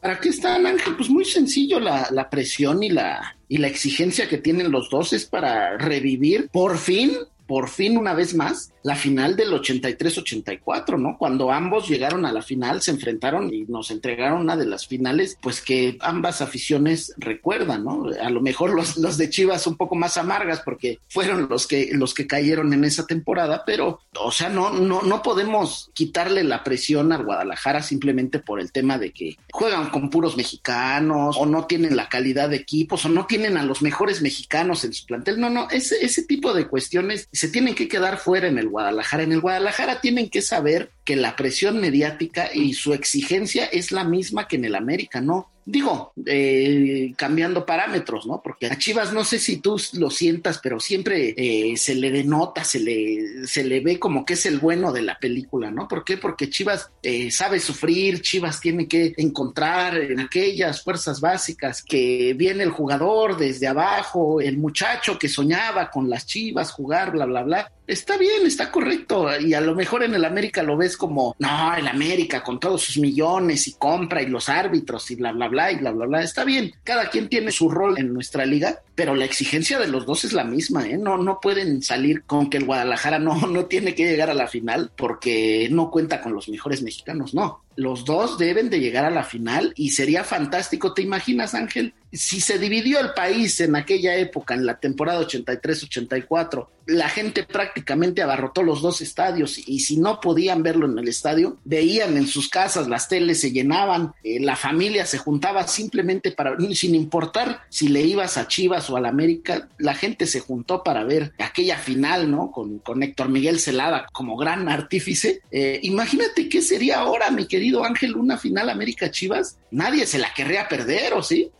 ¿Para 0.00 0.20
qué 0.20 0.28
están, 0.28 0.66
Ángel? 0.66 0.94
Pues 0.96 1.10
muy 1.10 1.24
sencillo, 1.24 1.80
la, 1.80 2.08
la, 2.12 2.30
presión 2.30 2.82
y 2.82 2.88
la, 2.88 3.36
y 3.48 3.58
la 3.58 3.66
exigencia 3.66 4.28
que 4.28 4.38
tienen 4.38 4.70
los 4.70 4.90
dos 4.90 5.12
es 5.12 5.24
para 5.24 5.76
revivir 5.76 6.48
por 6.50 6.78
fin, 6.78 7.12
por 7.46 7.68
fin 7.68 7.98
una 7.98 8.14
vez 8.14 8.34
más, 8.34 8.72
la 8.88 8.96
final 8.96 9.36
del 9.36 9.52
83-84, 9.52 10.98
¿no? 10.98 11.18
Cuando 11.18 11.52
ambos 11.52 11.88
llegaron 11.88 12.24
a 12.24 12.32
la 12.32 12.40
final, 12.40 12.80
se 12.80 12.90
enfrentaron 12.90 13.52
y 13.52 13.64
nos 13.64 13.90
entregaron 13.90 14.40
una 14.40 14.56
de 14.56 14.64
las 14.64 14.86
finales, 14.86 15.36
pues 15.42 15.60
que 15.60 15.98
ambas 16.00 16.40
aficiones 16.40 17.12
recuerdan, 17.18 17.84
¿no? 17.84 18.06
A 18.18 18.30
lo 18.30 18.40
mejor 18.40 18.72
los, 18.72 18.96
los 18.96 19.18
de 19.18 19.28
Chivas 19.28 19.66
un 19.66 19.76
poco 19.76 19.94
más 19.94 20.16
amargas 20.16 20.62
porque 20.64 21.00
fueron 21.10 21.48
los 21.50 21.66
que, 21.66 21.90
los 21.92 22.14
que 22.14 22.26
cayeron 22.26 22.72
en 22.72 22.84
esa 22.84 23.06
temporada, 23.06 23.62
pero, 23.66 24.00
o 24.18 24.32
sea, 24.32 24.48
no, 24.48 24.70
no, 24.70 25.02
no 25.02 25.20
podemos 25.20 25.90
quitarle 25.92 26.42
la 26.42 26.64
presión 26.64 27.12
al 27.12 27.24
Guadalajara 27.24 27.82
simplemente 27.82 28.38
por 28.38 28.58
el 28.58 28.72
tema 28.72 28.96
de 28.96 29.12
que 29.12 29.36
juegan 29.52 29.90
con 29.90 30.08
puros 30.08 30.38
mexicanos 30.38 31.36
o 31.38 31.44
no 31.44 31.66
tienen 31.66 31.94
la 31.94 32.08
calidad 32.08 32.48
de 32.48 32.56
equipos 32.56 33.04
o 33.04 33.10
no 33.10 33.26
tienen 33.26 33.58
a 33.58 33.64
los 33.64 33.82
mejores 33.82 34.22
mexicanos 34.22 34.82
en 34.84 34.94
su 34.94 35.04
plantel. 35.04 35.38
No, 35.38 35.50
no, 35.50 35.68
ese, 35.68 36.02
ese 36.02 36.22
tipo 36.22 36.54
de 36.54 36.66
cuestiones 36.66 37.28
se 37.32 37.48
tienen 37.48 37.74
que 37.74 37.86
quedar 37.86 38.16
fuera 38.16 38.48
en 38.48 38.56
el 38.56 38.68
Guadalajara. 38.78 39.24
En 39.24 39.32
el 39.32 39.40
Guadalajara 39.40 40.00
tienen 40.00 40.30
que 40.30 40.40
saber 40.40 40.92
que 41.04 41.16
la 41.16 41.34
presión 41.34 41.80
mediática 41.80 42.50
y 42.54 42.74
su 42.74 42.94
exigencia 42.94 43.64
es 43.64 43.90
la 43.90 44.04
misma 44.04 44.46
que 44.46 44.54
en 44.54 44.66
el 44.66 44.76
América, 44.76 45.20
¿no? 45.20 45.50
Digo, 45.70 46.14
eh, 46.24 47.12
cambiando 47.14 47.66
parámetros, 47.66 48.26
¿no? 48.26 48.40
Porque 48.42 48.68
a 48.68 48.78
Chivas 48.78 49.12
no 49.12 49.22
sé 49.22 49.38
si 49.38 49.58
tú 49.58 49.78
lo 49.92 50.08
sientas, 50.08 50.60
pero 50.62 50.80
siempre 50.80 51.34
eh, 51.36 51.76
se 51.76 51.94
le 51.94 52.10
denota, 52.10 52.64
se 52.64 52.80
le, 52.80 53.46
se 53.46 53.64
le 53.64 53.80
ve 53.80 53.98
como 53.98 54.24
que 54.24 54.32
es 54.32 54.46
el 54.46 54.60
bueno 54.60 54.92
de 54.92 55.02
la 55.02 55.18
película, 55.18 55.70
¿no? 55.70 55.86
¿Por 55.86 56.04
qué? 56.04 56.16
Porque 56.16 56.48
Chivas 56.48 56.90
eh, 57.02 57.30
sabe 57.30 57.60
sufrir, 57.60 58.22
Chivas 58.22 58.62
tiene 58.62 58.88
que 58.88 59.12
encontrar 59.18 59.98
en 59.98 60.20
aquellas 60.20 60.82
fuerzas 60.82 61.20
básicas 61.20 61.82
que 61.82 62.32
viene 62.34 62.62
el 62.62 62.70
jugador 62.70 63.36
desde 63.36 63.66
abajo, 63.66 64.40
el 64.40 64.56
muchacho 64.56 65.18
que 65.18 65.28
soñaba 65.28 65.90
con 65.90 66.08
las 66.08 66.24
Chivas, 66.24 66.72
jugar, 66.72 67.12
bla, 67.12 67.26
bla, 67.26 67.42
bla 67.42 67.72
está 67.88 68.18
bien, 68.18 68.46
está 68.46 68.70
correcto. 68.70 69.28
Y 69.40 69.54
a 69.54 69.60
lo 69.60 69.74
mejor 69.74 70.04
en 70.04 70.14
el 70.14 70.24
América 70.24 70.62
lo 70.62 70.76
ves 70.76 70.96
como, 70.96 71.34
no, 71.38 71.74
el 71.74 71.88
América 71.88 72.42
con 72.42 72.60
todos 72.60 72.82
sus 72.82 72.98
millones 72.98 73.66
y 73.66 73.72
compra 73.72 74.22
y 74.22 74.26
los 74.26 74.48
árbitros 74.48 75.10
y 75.10 75.16
bla, 75.16 75.32
bla, 75.32 75.48
bla, 75.48 75.57
y 75.72 75.76
bla, 75.76 75.92
bla, 75.92 76.06
bla. 76.06 76.22
Está 76.22 76.44
bien, 76.44 76.72
cada 76.84 77.10
quien 77.10 77.28
tiene 77.28 77.50
su 77.50 77.68
rol 77.68 77.98
en 77.98 78.12
nuestra 78.12 78.46
liga, 78.46 78.82
pero 78.94 79.14
la 79.14 79.24
exigencia 79.24 79.78
de 79.78 79.88
los 79.88 80.06
dos 80.06 80.24
es 80.24 80.32
la 80.32 80.44
misma, 80.44 80.86
¿eh? 80.86 80.96
No, 80.96 81.18
no 81.18 81.40
pueden 81.40 81.82
salir 81.82 82.22
con 82.22 82.48
que 82.48 82.58
el 82.58 82.64
Guadalajara 82.64 83.18
no, 83.18 83.34
no 83.46 83.66
tiene 83.66 83.94
que 83.94 84.08
llegar 84.08 84.30
a 84.30 84.34
la 84.34 84.46
final 84.46 84.90
porque 84.96 85.68
no 85.70 85.90
cuenta 85.90 86.20
con 86.20 86.34
los 86.34 86.48
mejores 86.48 86.82
mexicanos, 86.82 87.34
no 87.34 87.62
los 87.78 88.04
dos 88.04 88.38
deben 88.38 88.70
de 88.70 88.80
llegar 88.80 89.04
a 89.04 89.10
la 89.10 89.22
final 89.22 89.72
y 89.76 89.90
sería 89.90 90.24
fantástico. 90.24 90.94
¿Te 90.94 91.02
imaginas, 91.02 91.54
Ángel? 91.54 91.94
Si 92.10 92.40
se 92.40 92.58
dividió 92.58 92.98
el 92.98 93.12
país 93.14 93.60
en 93.60 93.76
aquella 93.76 94.16
época, 94.16 94.54
en 94.54 94.66
la 94.66 94.80
temporada 94.80 95.20
83-84, 95.20 96.66
la 96.88 97.10
gente 97.10 97.44
prácticamente 97.44 98.22
abarrotó 98.22 98.62
los 98.62 98.80
dos 98.80 99.02
estadios 99.02 99.60
y 99.68 99.80
si 99.80 99.98
no 99.98 100.20
podían 100.20 100.62
verlo 100.62 100.86
en 100.86 100.98
el 100.98 101.06
estadio, 101.06 101.58
veían 101.64 102.16
en 102.16 102.26
sus 102.26 102.48
casas, 102.48 102.88
las 102.88 103.08
teles 103.08 103.40
se 103.40 103.52
llenaban, 103.52 104.14
eh, 104.24 104.40
la 104.40 104.56
familia 104.56 105.04
se 105.04 105.18
juntaba 105.18 105.68
simplemente 105.68 106.32
para, 106.32 106.56
sin 106.72 106.94
importar 106.94 107.60
si 107.68 107.88
le 107.88 108.00
ibas 108.00 108.38
a 108.38 108.48
Chivas 108.48 108.88
o 108.88 108.96
al 108.96 109.04
América, 109.04 109.68
la 109.76 109.94
gente 109.94 110.26
se 110.26 110.40
juntó 110.40 110.82
para 110.82 111.04
ver 111.04 111.34
aquella 111.38 111.76
final, 111.76 112.30
¿no? 112.30 112.50
Con, 112.50 112.80
Héctor 113.02 113.28
Miguel 113.28 113.60
Celada 113.60 114.06
como 114.12 114.36
gran 114.36 114.68
artífice. 114.68 115.42
Eh, 115.50 115.78
imagínate 115.82 116.48
qué 116.48 116.62
sería 116.62 117.00
ahora, 117.00 117.30
mi 117.30 117.46
querido 117.46 117.67
Ángel, 117.84 118.16
una 118.16 118.36
final 118.36 118.68
América 118.70 119.10
Chivas, 119.10 119.58
nadie 119.70 120.06
se 120.06 120.18
la 120.18 120.32
querría 120.34 120.68
perder, 120.68 121.14
¿o 121.14 121.22
sí? 121.22 121.50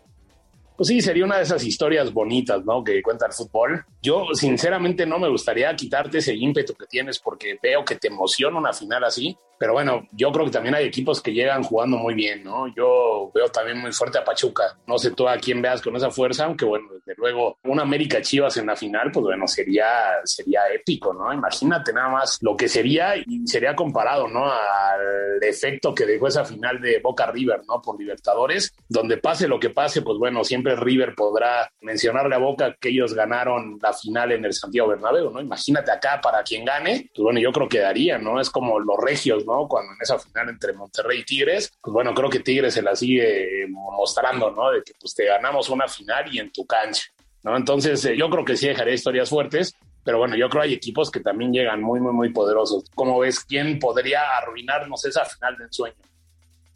Pues 0.76 0.88
sí, 0.88 1.00
sería 1.00 1.24
una 1.24 1.38
de 1.38 1.42
esas 1.42 1.64
historias 1.64 2.12
bonitas, 2.12 2.64
¿no? 2.64 2.84
Que 2.84 3.02
cuenta 3.02 3.26
el 3.26 3.32
fútbol. 3.32 3.84
Yo, 4.00 4.26
sinceramente, 4.32 5.06
no 5.06 5.18
me 5.18 5.28
gustaría 5.28 5.74
quitarte 5.74 6.18
ese 6.18 6.34
ímpetu 6.34 6.74
que 6.74 6.86
tienes 6.86 7.18
porque 7.18 7.58
veo 7.60 7.84
que 7.84 7.96
te 7.96 8.06
emociona 8.06 8.58
una 8.58 8.72
final 8.72 9.02
así. 9.02 9.36
Pero 9.58 9.72
bueno, 9.72 10.06
yo 10.12 10.30
creo 10.32 10.44
que 10.46 10.52
también 10.52 10.74
hay 10.74 10.86
equipos 10.86 11.20
que 11.20 11.32
llegan 11.32 11.62
jugando 11.62 11.96
muy 11.96 12.14
bien, 12.14 12.44
¿no? 12.44 12.72
Yo 12.74 13.30
veo 13.34 13.48
también 13.48 13.78
muy 13.78 13.92
fuerte 13.92 14.18
a 14.18 14.24
Pachuca. 14.24 14.78
No 14.86 14.98
sé 14.98 15.10
tú 15.10 15.28
a 15.28 15.36
quién 15.36 15.60
veas 15.60 15.82
con 15.82 15.96
esa 15.96 16.10
fuerza, 16.10 16.44
aunque 16.44 16.64
bueno, 16.64 16.88
desde 16.92 17.14
luego, 17.18 17.58
un 17.64 17.80
América 17.80 18.20
Chivas 18.22 18.56
en 18.56 18.66
la 18.66 18.76
final, 18.76 19.10
pues 19.12 19.24
bueno, 19.24 19.46
sería, 19.46 19.86
sería 20.24 20.60
épico, 20.72 21.12
¿no? 21.12 21.32
Imagínate 21.32 21.92
nada 21.92 22.08
más 22.08 22.38
lo 22.40 22.56
que 22.56 22.68
sería 22.68 23.16
y 23.16 23.46
sería 23.46 23.74
comparado, 23.74 24.28
¿no? 24.28 24.44
Al 24.44 25.42
efecto 25.42 25.94
que 25.94 26.06
dejó 26.06 26.28
esa 26.28 26.44
final 26.44 26.80
de 26.80 27.00
Boca 27.00 27.26
River, 27.26 27.62
¿no? 27.66 27.82
Por 27.82 27.98
Libertadores, 27.98 28.74
donde 28.88 29.18
pase 29.18 29.48
lo 29.48 29.58
que 29.58 29.70
pase, 29.70 30.02
pues 30.02 30.18
bueno, 30.18 30.44
siempre 30.44 30.76
River 30.76 31.14
podrá 31.14 31.70
mencionarle 31.80 32.34
a 32.34 32.38
Boca 32.38 32.76
que 32.80 32.90
ellos 32.90 33.14
ganaron 33.14 33.78
la 33.82 33.92
final 33.92 34.32
en 34.32 34.44
el 34.44 34.52
Santiago 34.52 34.88
Bernabéu, 34.88 35.30
¿no? 35.30 35.40
Imagínate 35.40 35.90
acá 35.90 36.20
para 36.22 36.42
quien 36.42 36.64
gane, 36.64 37.10
pues 37.14 37.22
bueno, 37.22 37.40
yo 37.40 37.52
creo 37.52 37.68
que 37.68 37.80
daría, 37.80 38.18
¿no? 38.18 38.40
Es 38.40 38.50
como 38.50 38.78
los 38.78 38.98
regios, 38.98 39.44
¿no? 39.49 39.67
Cuando 39.67 39.93
en 39.93 39.99
esa 40.00 40.19
final 40.19 40.50
entre 40.50 40.75
Monterrey 40.75 41.21
y 41.21 41.25
Tigres, 41.25 41.73
pues 41.81 41.93
bueno, 41.93 42.14
creo 42.14 42.28
que 42.28 42.40
Tigres 42.40 42.75
se 42.75 42.83
la 42.83 42.95
sigue 42.95 43.67
mostrando, 43.69 44.50
¿no? 44.50 44.71
De 44.71 44.83
que 44.83 44.93
pues 45.00 45.14
te 45.14 45.25
ganamos 45.25 45.71
una 45.71 45.88
final 45.88 46.33
y 46.33 46.38
en 46.38 46.52
tu 46.52 46.67
cancha, 46.67 47.05
¿no? 47.43 47.57
Entonces 47.57 48.05
eh, 48.05 48.17
yo 48.17 48.28
creo 48.28 48.45
que 48.45 48.57
sí 48.57 48.69
dejaría 48.69 48.95
historias 48.95 49.31
fuertes, 49.31 49.75
pero 50.05 50.19
bueno, 50.19 50.37
yo 50.37 50.49
creo 50.49 50.62
que 50.62 50.69
hay 50.69 50.75
equipos 50.75 51.11
que 51.11 51.21
también 51.21 51.52
llegan 51.52 51.83
muy, 51.83 52.00
muy, 52.00 52.12
muy 52.12 52.33
poderosos. 52.33 52.85
¿Cómo 52.95 53.19
ves 53.19 53.40
quién 53.40 53.78
podría 53.78 54.37
arruinarnos 54.37 55.05
esa 55.05 55.25
final 55.25 55.57
del 55.57 55.73
sueño? 55.73 55.97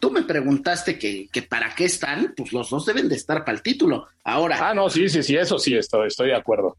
Tú 0.01 0.11
me 0.11 0.23
preguntaste 0.23 0.99
que, 0.99 1.29
que, 1.33 1.43
para 1.43 1.75
qué 1.75 1.85
están, 1.85 2.35
pues 2.37 2.53
los 2.53 2.71
dos 2.71 2.85
deben 2.85 3.09
de 3.09 3.15
estar 3.15 3.45
para 3.45 3.57
el 3.57 3.63
título. 3.63 4.09
Ahora. 4.25 4.59
Ah, 4.71 4.75
no, 4.75 4.91
sí, 4.91 5.09
sí, 5.09 5.23
sí, 5.23 5.37
eso 5.37 5.59
sí, 5.59 5.77
estoy, 5.77 6.09
estoy 6.09 6.29
de 6.29 6.35
acuerdo. 6.35 6.77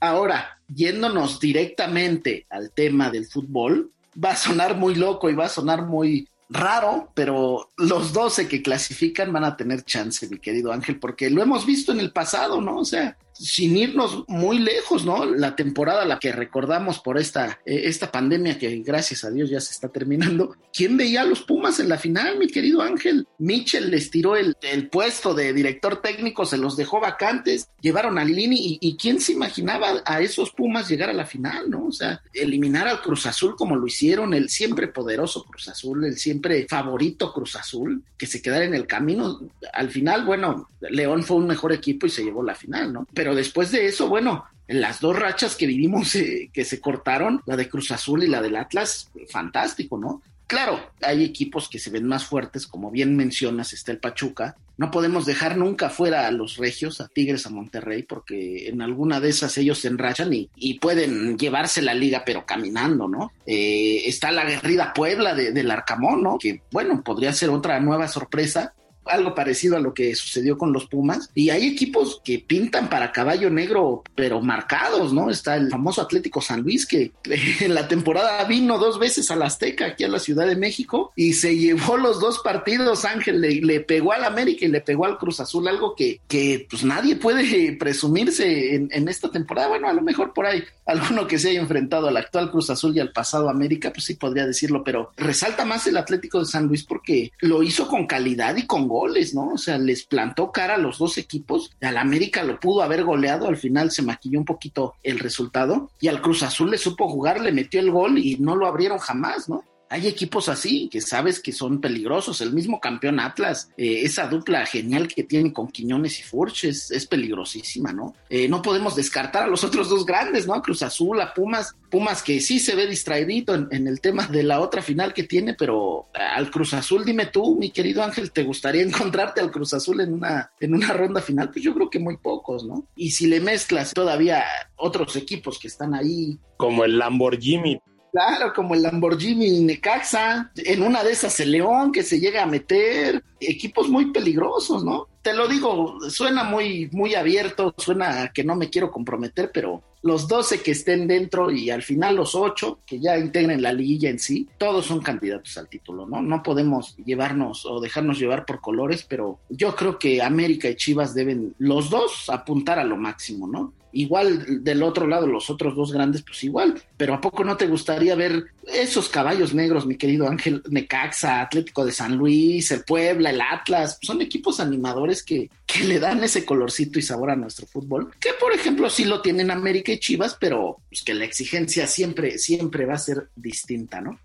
Ahora, 0.00 0.60
yéndonos 0.68 1.40
directamente 1.40 2.46
al 2.50 2.72
tema 2.72 3.10
del 3.10 3.26
fútbol, 3.26 3.90
va 4.22 4.32
a 4.32 4.36
sonar 4.36 4.76
muy 4.76 4.94
loco 4.94 5.30
y 5.30 5.34
va 5.34 5.46
a 5.46 5.50
sonar 5.50 5.86
muy 5.86 6.28
raro, 6.48 7.10
pero 7.14 7.70
los 7.76 8.12
12 8.12 8.48
que 8.48 8.62
clasifican 8.62 9.32
van 9.32 9.44
a 9.44 9.56
tener 9.56 9.84
chance, 9.84 10.28
mi 10.28 10.38
querido 10.38 10.72
Ángel, 10.72 10.98
porque 10.98 11.30
lo 11.30 11.42
hemos 11.42 11.66
visto 11.66 11.92
en 11.92 12.00
el 12.00 12.12
pasado, 12.12 12.60
¿no? 12.60 12.78
O 12.78 12.84
sea, 12.84 13.16
sin 13.38 13.76
irnos 13.76 14.24
muy 14.26 14.58
lejos, 14.58 15.04
¿no? 15.04 15.24
La 15.24 15.54
temporada, 15.54 16.04
la 16.04 16.18
que 16.18 16.32
recordamos 16.32 16.98
por 16.98 17.18
esta, 17.18 17.60
eh, 17.64 17.82
esta 17.84 18.10
pandemia 18.10 18.58
que 18.58 18.78
gracias 18.78 19.24
a 19.24 19.30
Dios 19.30 19.48
ya 19.50 19.60
se 19.60 19.72
está 19.72 19.88
terminando. 19.88 20.56
¿Quién 20.72 20.96
veía 20.96 21.22
a 21.22 21.24
los 21.24 21.42
Pumas 21.42 21.80
en 21.80 21.88
la 21.88 21.98
final, 21.98 22.38
mi 22.38 22.48
querido 22.48 22.82
Ángel? 22.82 23.26
Mitchell 23.38 23.90
les 23.90 24.10
tiró 24.10 24.36
el, 24.36 24.56
el 24.62 24.88
puesto 24.88 25.34
de 25.34 25.52
director 25.52 26.02
técnico, 26.02 26.44
se 26.44 26.58
los 26.58 26.76
dejó 26.76 27.00
vacantes, 27.00 27.68
llevaron 27.80 28.18
a 28.18 28.24
Lini 28.24 28.56
y, 28.56 28.78
y, 28.80 28.96
quién 28.96 29.20
se 29.20 29.32
imaginaba 29.32 30.02
a 30.04 30.20
esos 30.20 30.50
Pumas 30.50 30.88
llegar 30.88 31.10
a 31.10 31.14
la 31.14 31.26
final, 31.26 31.70
¿no? 31.70 31.86
O 31.86 31.92
sea, 31.92 32.20
eliminar 32.32 32.88
al 32.88 33.00
Cruz 33.00 33.26
Azul 33.26 33.54
como 33.56 33.76
lo 33.76 33.86
hicieron, 33.86 34.34
el 34.34 34.48
siempre 34.48 34.88
poderoso 34.88 35.44
Cruz 35.44 35.68
Azul, 35.68 36.04
el 36.04 36.18
siempre 36.18 36.66
favorito 36.68 37.32
Cruz 37.32 37.56
Azul, 37.56 38.02
que 38.16 38.26
se 38.26 38.42
quedara 38.42 38.64
en 38.64 38.74
el 38.74 38.86
camino. 38.86 39.40
Al 39.72 39.90
final, 39.90 40.24
bueno, 40.24 40.68
León 40.80 41.22
fue 41.22 41.36
un 41.36 41.46
mejor 41.46 41.72
equipo 41.72 42.06
y 42.06 42.10
se 42.10 42.24
llevó 42.24 42.42
la 42.42 42.54
final, 42.54 42.92
¿no? 42.92 43.06
Pero 43.14 43.27
pero 43.28 43.36
después 43.36 43.70
de 43.70 43.84
eso, 43.84 44.08
bueno, 44.08 44.46
las 44.68 45.00
dos 45.00 45.14
rachas 45.14 45.54
que 45.54 45.66
vivimos 45.66 46.14
eh, 46.14 46.48
que 46.50 46.64
se 46.64 46.80
cortaron, 46.80 47.42
la 47.44 47.56
de 47.56 47.68
Cruz 47.68 47.90
Azul 47.90 48.24
y 48.24 48.26
la 48.26 48.40
del 48.40 48.56
Atlas, 48.56 49.10
fantástico, 49.28 49.98
¿no? 49.98 50.22
Claro, 50.46 50.80
hay 51.02 51.24
equipos 51.24 51.68
que 51.68 51.78
se 51.78 51.90
ven 51.90 52.06
más 52.06 52.24
fuertes, 52.24 52.66
como 52.66 52.90
bien 52.90 53.16
mencionas, 53.16 53.74
está 53.74 53.92
el 53.92 53.98
Pachuca. 53.98 54.56
No 54.78 54.90
podemos 54.90 55.26
dejar 55.26 55.58
nunca 55.58 55.90
fuera 55.90 56.26
a 56.26 56.30
los 56.30 56.56
regios, 56.56 57.02
a 57.02 57.08
Tigres, 57.08 57.44
a 57.44 57.50
Monterrey, 57.50 58.02
porque 58.02 58.66
en 58.68 58.80
alguna 58.80 59.20
de 59.20 59.28
esas 59.28 59.58
ellos 59.58 59.80
se 59.80 59.88
enrachan 59.88 60.32
y, 60.32 60.48
y 60.56 60.78
pueden 60.78 61.36
llevarse 61.36 61.82
la 61.82 61.92
liga, 61.92 62.22
pero 62.24 62.46
caminando, 62.46 63.08
¿no? 63.08 63.30
Eh, 63.44 64.04
está 64.06 64.32
la 64.32 64.46
guerrida 64.46 64.94
Puebla 64.94 65.34
de, 65.34 65.52
del 65.52 65.70
Arcamón, 65.70 66.22
¿no? 66.22 66.38
Que, 66.38 66.62
bueno, 66.72 67.02
podría 67.04 67.34
ser 67.34 67.50
otra 67.50 67.78
nueva 67.78 68.08
sorpresa 68.08 68.72
algo 69.08 69.34
parecido 69.34 69.76
a 69.76 69.80
lo 69.80 69.94
que 69.94 70.14
sucedió 70.14 70.58
con 70.58 70.72
los 70.72 70.86
Pumas. 70.86 71.30
Y 71.34 71.50
hay 71.50 71.66
equipos 71.66 72.20
que 72.24 72.38
pintan 72.38 72.88
para 72.88 73.12
caballo 73.12 73.50
negro, 73.50 74.02
pero 74.14 74.40
marcados, 74.40 75.12
¿no? 75.12 75.30
Está 75.30 75.56
el 75.56 75.70
famoso 75.70 76.02
Atlético 76.02 76.40
San 76.40 76.62
Luis, 76.62 76.86
que 76.86 77.12
en 77.60 77.74
la 77.74 77.88
temporada 77.88 78.44
vino 78.44 78.78
dos 78.78 78.98
veces 78.98 79.30
a 79.30 79.36
la 79.36 79.46
Azteca, 79.46 79.86
aquí 79.86 80.04
a 80.04 80.08
la 80.08 80.18
Ciudad 80.18 80.46
de 80.46 80.56
México, 80.56 81.12
y 81.16 81.34
se 81.34 81.56
llevó 81.56 81.96
los 81.96 82.20
dos 82.20 82.40
partidos, 82.40 83.04
Ángel, 83.04 83.40
le, 83.40 83.60
le 83.60 83.80
pegó 83.80 84.12
al 84.12 84.24
América 84.24 84.64
y 84.64 84.68
le 84.68 84.80
pegó 84.80 85.04
al 85.04 85.18
Cruz 85.18 85.40
Azul, 85.40 85.68
algo 85.68 85.94
que, 85.94 86.20
que 86.28 86.66
pues 86.68 86.84
nadie 86.84 87.16
puede 87.16 87.72
presumirse 87.78 88.74
en, 88.74 88.88
en 88.92 89.08
esta 89.08 89.30
temporada. 89.30 89.68
Bueno, 89.68 89.88
a 89.88 89.92
lo 89.92 90.02
mejor 90.02 90.32
por 90.32 90.46
ahí 90.46 90.62
alguno 90.86 91.26
que 91.26 91.38
se 91.38 91.50
haya 91.50 91.60
enfrentado 91.60 92.08
al 92.08 92.16
actual 92.16 92.50
Cruz 92.50 92.70
Azul 92.70 92.96
y 92.96 93.00
al 93.00 93.12
pasado 93.12 93.50
América, 93.50 93.92
pues 93.92 94.04
sí 94.04 94.14
podría 94.14 94.46
decirlo, 94.46 94.82
pero 94.82 95.12
resalta 95.16 95.64
más 95.64 95.86
el 95.86 95.96
Atlético 95.96 96.40
de 96.40 96.46
San 96.46 96.66
Luis 96.66 96.82
porque 96.82 97.32
lo 97.40 97.62
hizo 97.62 97.86
con 97.88 98.06
calidad 98.06 98.56
y 98.56 98.66
con 98.66 98.88
goles, 98.98 99.34
¿no? 99.34 99.52
O 99.54 99.58
sea, 99.58 99.78
les 99.78 100.04
plantó 100.04 100.50
cara 100.50 100.74
a 100.74 100.78
los 100.78 100.98
dos 100.98 101.18
equipos. 101.18 101.70
Al 101.80 101.96
América 101.96 102.42
lo 102.42 102.58
pudo 102.58 102.82
haber 102.82 103.04
goleado, 103.04 103.46
al 103.46 103.56
final 103.56 103.90
se 103.90 104.02
maquilló 104.02 104.38
un 104.38 104.44
poquito 104.44 104.94
el 105.02 105.18
resultado 105.18 105.90
y 106.00 106.08
al 106.08 106.20
Cruz 106.20 106.42
Azul 106.42 106.70
le 106.70 106.78
supo 106.78 107.08
jugar, 107.08 107.40
le 107.40 107.52
metió 107.52 107.80
el 107.80 107.90
gol 107.90 108.18
y 108.18 108.36
no 108.38 108.56
lo 108.56 108.66
abrieron 108.66 108.98
jamás, 108.98 109.48
¿no? 109.48 109.64
Hay 109.90 110.06
equipos 110.06 110.48
así 110.48 110.88
que 110.88 111.00
sabes 111.00 111.40
que 111.40 111.52
son 111.52 111.80
peligrosos. 111.80 112.40
El 112.40 112.52
mismo 112.52 112.80
campeón 112.80 113.20
Atlas, 113.20 113.70
eh, 113.76 114.02
esa 114.02 114.26
dupla 114.26 114.66
genial 114.66 115.08
que 115.08 115.24
tiene 115.24 115.52
con 115.52 115.68
Quiñones 115.68 116.20
y 116.20 116.22
Furch 116.22 116.64
es, 116.64 117.06
peligrosísima, 117.08 117.92
¿no? 117.92 118.14
Eh, 118.28 118.48
no 118.48 118.60
podemos 118.60 118.94
descartar 118.94 119.44
a 119.44 119.46
los 119.46 119.64
otros 119.64 119.88
dos 119.88 120.04
grandes, 120.04 120.46
¿no? 120.46 120.60
Cruz 120.60 120.82
Azul, 120.82 121.20
a 121.20 121.32
Pumas. 121.32 121.74
Pumas 121.90 122.22
que 122.22 122.40
sí 122.40 122.58
se 122.58 122.74
ve 122.74 122.86
distraídito 122.86 123.54
en, 123.54 123.88
el 123.88 124.00
tema 124.00 124.26
de 124.26 124.42
la 124.42 124.60
otra 124.60 124.82
final 124.82 125.14
que 125.14 125.22
tiene, 125.22 125.54
pero 125.54 126.08
al 126.12 126.50
Cruz 126.50 126.74
Azul, 126.74 127.04
dime 127.04 127.26
tú, 127.26 127.56
mi 127.56 127.70
querido 127.70 128.02
Ángel, 128.02 128.30
¿te 128.30 128.42
gustaría 128.42 128.82
encontrarte 128.82 129.40
al 129.40 129.50
Cruz 129.50 129.72
Azul 129.72 130.00
en 130.00 130.12
una, 130.12 130.52
en 130.60 130.74
una 130.74 130.92
ronda 130.92 131.22
final? 131.22 131.50
Pues 131.50 131.64
yo 131.64 131.72
creo 131.72 131.88
que 131.88 131.98
muy 131.98 132.18
pocos, 132.18 132.64
¿no? 132.66 132.86
Y 132.94 133.12
si 133.12 133.26
le 133.26 133.40
mezclas 133.40 133.94
todavía 133.94 134.44
otros 134.76 135.16
equipos 135.16 135.58
que 135.58 135.68
están 135.68 135.94
ahí. 135.94 136.38
Como 136.58 136.84
el 136.84 136.98
Lamborghini 136.98 137.80
Claro, 138.18 138.52
como 138.52 138.74
el 138.74 138.82
Lamborghini 138.82 139.60
Necaxa, 139.60 140.50
en 140.56 140.82
una 140.82 141.04
de 141.04 141.12
esas 141.12 141.38
el 141.38 141.52
León 141.52 141.92
que 141.92 142.02
se 142.02 142.18
llega 142.18 142.42
a 142.42 142.46
meter, 142.46 143.22
equipos 143.38 143.88
muy 143.88 144.10
peligrosos, 144.10 144.82
¿no? 144.82 145.06
Te 145.22 145.32
lo 145.32 145.46
digo, 145.46 146.00
suena 146.10 146.42
muy, 146.42 146.88
muy 146.90 147.14
abierto, 147.14 147.72
suena 147.78 148.32
que 148.34 148.42
no 148.42 148.56
me 148.56 148.70
quiero 148.70 148.90
comprometer, 148.90 149.52
pero 149.54 149.84
los 150.02 150.26
12 150.26 150.62
que 150.62 150.72
estén 150.72 151.06
dentro 151.06 151.52
y 151.52 151.70
al 151.70 151.82
final 151.82 152.16
los 152.16 152.34
8 152.34 152.80
que 152.84 152.98
ya 152.98 153.16
integren 153.16 153.62
la 153.62 153.72
liguilla 153.72 154.10
en 154.10 154.18
sí, 154.18 154.48
todos 154.58 154.86
son 154.86 155.00
candidatos 155.00 155.56
al 155.56 155.68
título, 155.68 156.04
¿no? 156.04 156.20
No 156.20 156.42
podemos 156.42 156.96
llevarnos 156.96 157.66
o 157.66 157.80
dejarnos 157.80 158.18
llevar 158.18 158.44
por 158.44 158.60
colores, 158.60 159.06
pero 159.08 159.38
yo 159.48 159.76
creo 159.76 159.96
que 159.96 160.22
América 160.22 160.68
y 160.68 160.74
Chivas 160.74 161.14
deben 161.14 161.54
los 161.58 161.88
dos 161.88 162.28
apuntar 162.30 162.80
a 162.80 162.84
lo 162.84 162.96
máximo, 162.96 163.46
¿no? 163.46 163.74
Igual 163.92 164.64
del 164.64 164.82
otro 164.82 165.06
lado, 165.06 165.26
los 165.26 165.50
otros 165.50 165.74
dos 165.74 165.92
grandes, 165.92 166.22
pues 166.22 166.42
igual. 166.44 166.80
Pero 166.96 167.14
¿a 167.14 167.20
poco 167.20 167.44
no 167.44 167.56
te 167.56 167.66
gustaría 167.66 168.14
ver 168.14 168.46
esos 168.66 169.08
caballos 169.08 169.54
negros, 169.54 169.86
mi 169.86 169.96
querido 169.96 170.28
Ángel 170.28 170.62
Necaxa, 170.68 171.40
Atlético 171.40 171.84
de 171.84 171.92
San 171.92 172.16
Luis, 172.16 172.70
el 172.70 172.84
Puebla, 172.84 173.30
el 173.30 173.40
Atlas? 173.40 173.98
Son 174.02 174.20
equipos 174.20 174.60
animadores 174.60 175.22
que, 175.22 175.50
que 175.66 175.84
le 175.84 175.98
dan 175.98 176.22
ese 176.22 176.44
colorcito 176.44 176.98
y 176.98 177.02
sabor 177.02 177.30
a 177.30 177.36
nuestro 177.36 177.66
fútbol. 177.66 178.10
Que 178.20 178.30
por 178.38 178.52
ejemplo 178.52 178.90
sí 178.90 179.04
lo 179.04 179.22
tienen 179.22 179.50
América 179.50 179.92
y 179.92 179.98
Chivas, 179.98 180.36
pero 180.38 180.78
pues, 180.88 181.02
que 181.02 181.14
la 181.14 181.24
exigencia 181.24 181.86
siempre, 181.86 182.38
siempre 182.38 182.86
va 182.86 182.94
a 182.94 182.98
ser 182.98 183.28
distinta, 183.36 184.00
¿no? 184.00 184.18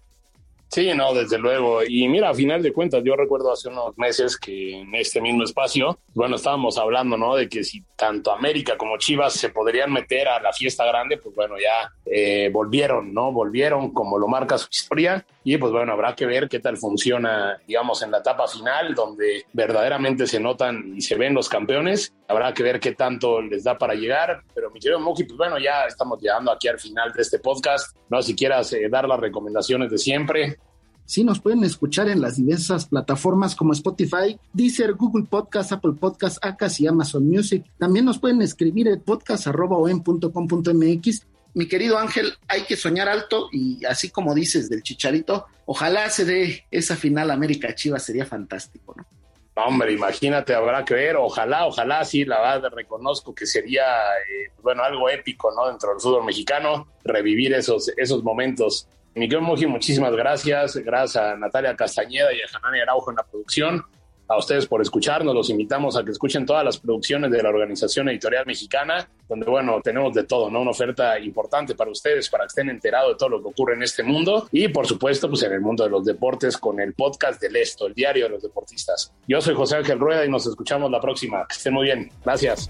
Sí, 0.73 0.91
no, 0.95 1.13
desde 1.13 1.37
luego. 1.37 1.83
Y 1.87 2.07
mira, 2.07 2.29
a 2.31 2.33
final 2.33 2.63
de 2.63 2.73
cuentas, 2.73 3.03
yo 3.05 3.15
recuerdo 3.15 3.51
hace 3.51 3.69
unos 3.69 3.95
meses 3.95 4.37
que 4.37 4.79
en 4.79 4.95
este 4.95 5.21
mismo 5.21 5.43
espacio, 5.43 5.99
bueno, 6.15 6.37
estábamos 6.37 6.79
hablando, 6.79 7.15
¿no? 7.15 7.35
De 7.35 7.47
que 7.47 7.63
si 7.63 7.83
tanto 7.95 8.31
América 8.31 8.75
como 8.75 8.97
Chivas 8.97 9.33
se 9.33 9.49
podrían 9.49 9.93
meter 9.93 10.27
a 10.27 10.41
la 10.41 10.51
fiesta 10.51 10.83
grande, 10.83 11.17
pues 11.17 11.35
bueno, 11.35 11.57
ya 11.59 11.91
eh, 12.07 12.49
volvieron, 12.51 13.13
¿no? 13.13 13.31
Volvieron 13.31 13.93
como 13.93 14.17
lo 14.17 14.27
marca 14.27 14.57
su 14.57 14.67
historia. 14.71 15.23
Y 15.43 15.57
pues 15.57 15.71
bueno, 15.71 15.91
habrá 15.91 16.15
que 16.15 16.25
ver 16.25 16.47
qué 16.49 16.59
tal 16.59 16.77
funciona, 16.77 17.59
digamos, 17.67 18.01
en 18.01 18.09
la 18.09 18.19
etapa 18.19 18.47
final, 18.47 18.95
donde 18.95 19.45
verdaderamente 19.53 20.25
se 20.25 20.39
notan 20.39 20.93
y 20.95 21.01
se 21.01 21.15
ven 21.15 21.35
los 21.35 21.49
campeones. 21.49 22.13
Habrá 22.27 22.53
que 22.53 22.63
ver 22.63 22.79
qué 22.79 22.93
tanto 22.93 23.41
les 23.41 23.63
da 23.63 23.77
para 23.77 23.93
llegar. 23.93 24.41
Pero 24.55 24.71
mi 24.71 24.79
querido 24.79 24.99
Moki, 24.99 25.25
pues 25.25 25.37
bueno, 25.37 25.59
ya 25.59 25.85
estamos 25.85 26.19
llegando 26.19 26.51
aquí 26.51 26.67
al 26.67 26.79
final 26.79 27.11
de 27.11 27.21
este 27.21 27.39
podcast. 27.39 27.95
No 28.09 28.21
si 28.21 28.35
quieras 28.35 28.71
eh, 28.73 28.87
dar 28.89 29.07
las 29.07 29.19
recomendaciones 29.19 29.91
de 29.91 29.97
siempre. 29.97 30.57
Sí, 31.05 31.23
nos 31.23 31.39
pueden 31.39 31.63
escuchar 31.63 32.09
en 32.09 32.21
las 32.21 32.37
diversas 32.37 32.85
plataformas 32.85 33.55
como 33.55 33.73
Spotify, 33.73 34.39
Deezer, 34.53 34.93
Google 34.93 35.25
Podcast, 35.29 35.73
Apple 35.73 35.93
Podcast, 35.99 36.43
Acas 36.43 36.79
y 36.79 36.87
Amazon 36.87 37.27
Music. 37.27 37.65
También 37.77 38.05
nos 38.05 38.17
pueden 38.19 38.41
escribir 38.41 38.87
en 38.87 39.01
podcast.com.mx. 39.01 41.27
Mi 41.55 41.67
querido 41.67 41.99
Ángel, 41.99 42.33
hay 42.47 42.63
que 42.63 42.75
soñar 42.75 43.07
alto 43.09 43.47
y 43.51 43.85
así 43.85 44.09
como 44.09 44.33
dices 44.33 44.69
del 44.69 44.81
Chicharito, 44.81 45.45
ojalá 45.65 46.09
se 46.09 46.25
dé 46.25 46.65
esa 46.71 46.95
final 46.95 47.29
América 47.29 47.75
Chivas, 47.75 48.03
sería 48.03 48.25
fantástico, 48.25 48.95
¿no? 48.97 49.05
Hombre, 49.55 49.93
imagínate, 49.93 50.55
habrá 50.55 50.83
que 50.83 50.95
ver, 50.95 51.15
ojalá, 51.15 51.67
ojalá, 51.67 52.03
sí, 52.05 52.25
la 52.25 52.41
verdad 52.41 52.71
reconozco 52.71 53.35
que 53.35 53.45
sería, 53.45 53.83
eh, 53.83 54.51
bueno, 54.63 54.83
algo 54.83 55.07
épico, 55.09 55.51
¿no? 55.55 55.67
Dentro 55.67 55.91
del 55.91 55.99
fútbol 55.99 56.25
mexicano, 56.25 56.87
revivir 57.03 57.53
esos, 57.53 57.91
esos 57.95 58.23
momentos 58.23 58.87
Miguel 59.15 59.41
Muji, 59.41 59.67
muchísimas 59.67 60.13
gracias. 60.13 60.75
Gracias 60.77 61.23
a 61.23 61.35
Natalia 61.35 61.75
Castañeda 61.75 62.33
y 62.33 62.41
a 62.41 62.47
Janani 62.47 62.79
Araujo 62.81 63.11
en 63.11 63.17
la 63.17 63.23
producción. 63.23 63.83
A 64.25 64.37
ustedes 64.37 64.65
por 64.65 64.81
escucharnos. 64.81 65.35
Los 65.35 65.49
invitamos 65.49 65.97
a 65.97 66.03
que 66.03 66.11
escuchen 66.11 66.45
todas 66.45 66.63
las 66.63 66.79
producciones 66.79 67.29
de 67.29 67.43
la 67.43 67.49
Organización 67.49 68.07
Editorial 68.07 68.45
Mexicana, 68.45 69.07
donde, 69.27 69.45
bueno, 69.45 69.81
tenemos 69.83 70.13
de 70.13 70.23
todo, 70.23 70.49
¿no? 70.49 70.61
Una 70.61 70.71
oferta 70.71 71.19
importante 71.19 71.75
para 71.75 71.91
ustedes, 71.91 72.29
para 72.29 72.45
que 72.45 72.47
estén 72.47 72.69
enterados 72.69 73.11
de 73.11 73.17
todo 73.17 73.29
lo 73.29 73.41
que 73.41 73.49
ocurre 73.49 73.75
en 73.75 73.83
este 73.83 74.01
mundo. 74.01 74.47
Y, 74.51 74.69
por 74.69 74.87
supuesto, 74.87 75.29
pues 75.29 75.43
en 75.43 75.51
el 75.51 75.61
mundo 75.61 75.83
de 75.83 75.89
los 75.89 76.05
deportes 76.05 76.57
con 76.57 76.79
el 76.79 76.93
podcast 76.93 77.41
del 77.41 77.57
Esto, 77.57 77.85
el 77.85 77.93
diario 77.93 78.25
de 78.25 78.29
los 78.31 78.41
deportistas. 78.41 79.13
Yo 79.27 79.41
soy 79.41 79.55
José 79.55 79.75
Ángel 79.75 79.99
Rueda 79.99 80.25
y 80.25 80.29
nos 80.29 80.47
escuchamos 80.47 80.89
la 80.89 81.01
próxima. 81.01 81.45
Que 81.47 81.55
estén 81.55 81.73
muy 81.73 81.83
bien. 81.83 82.09
Gracias. 82.23 82.69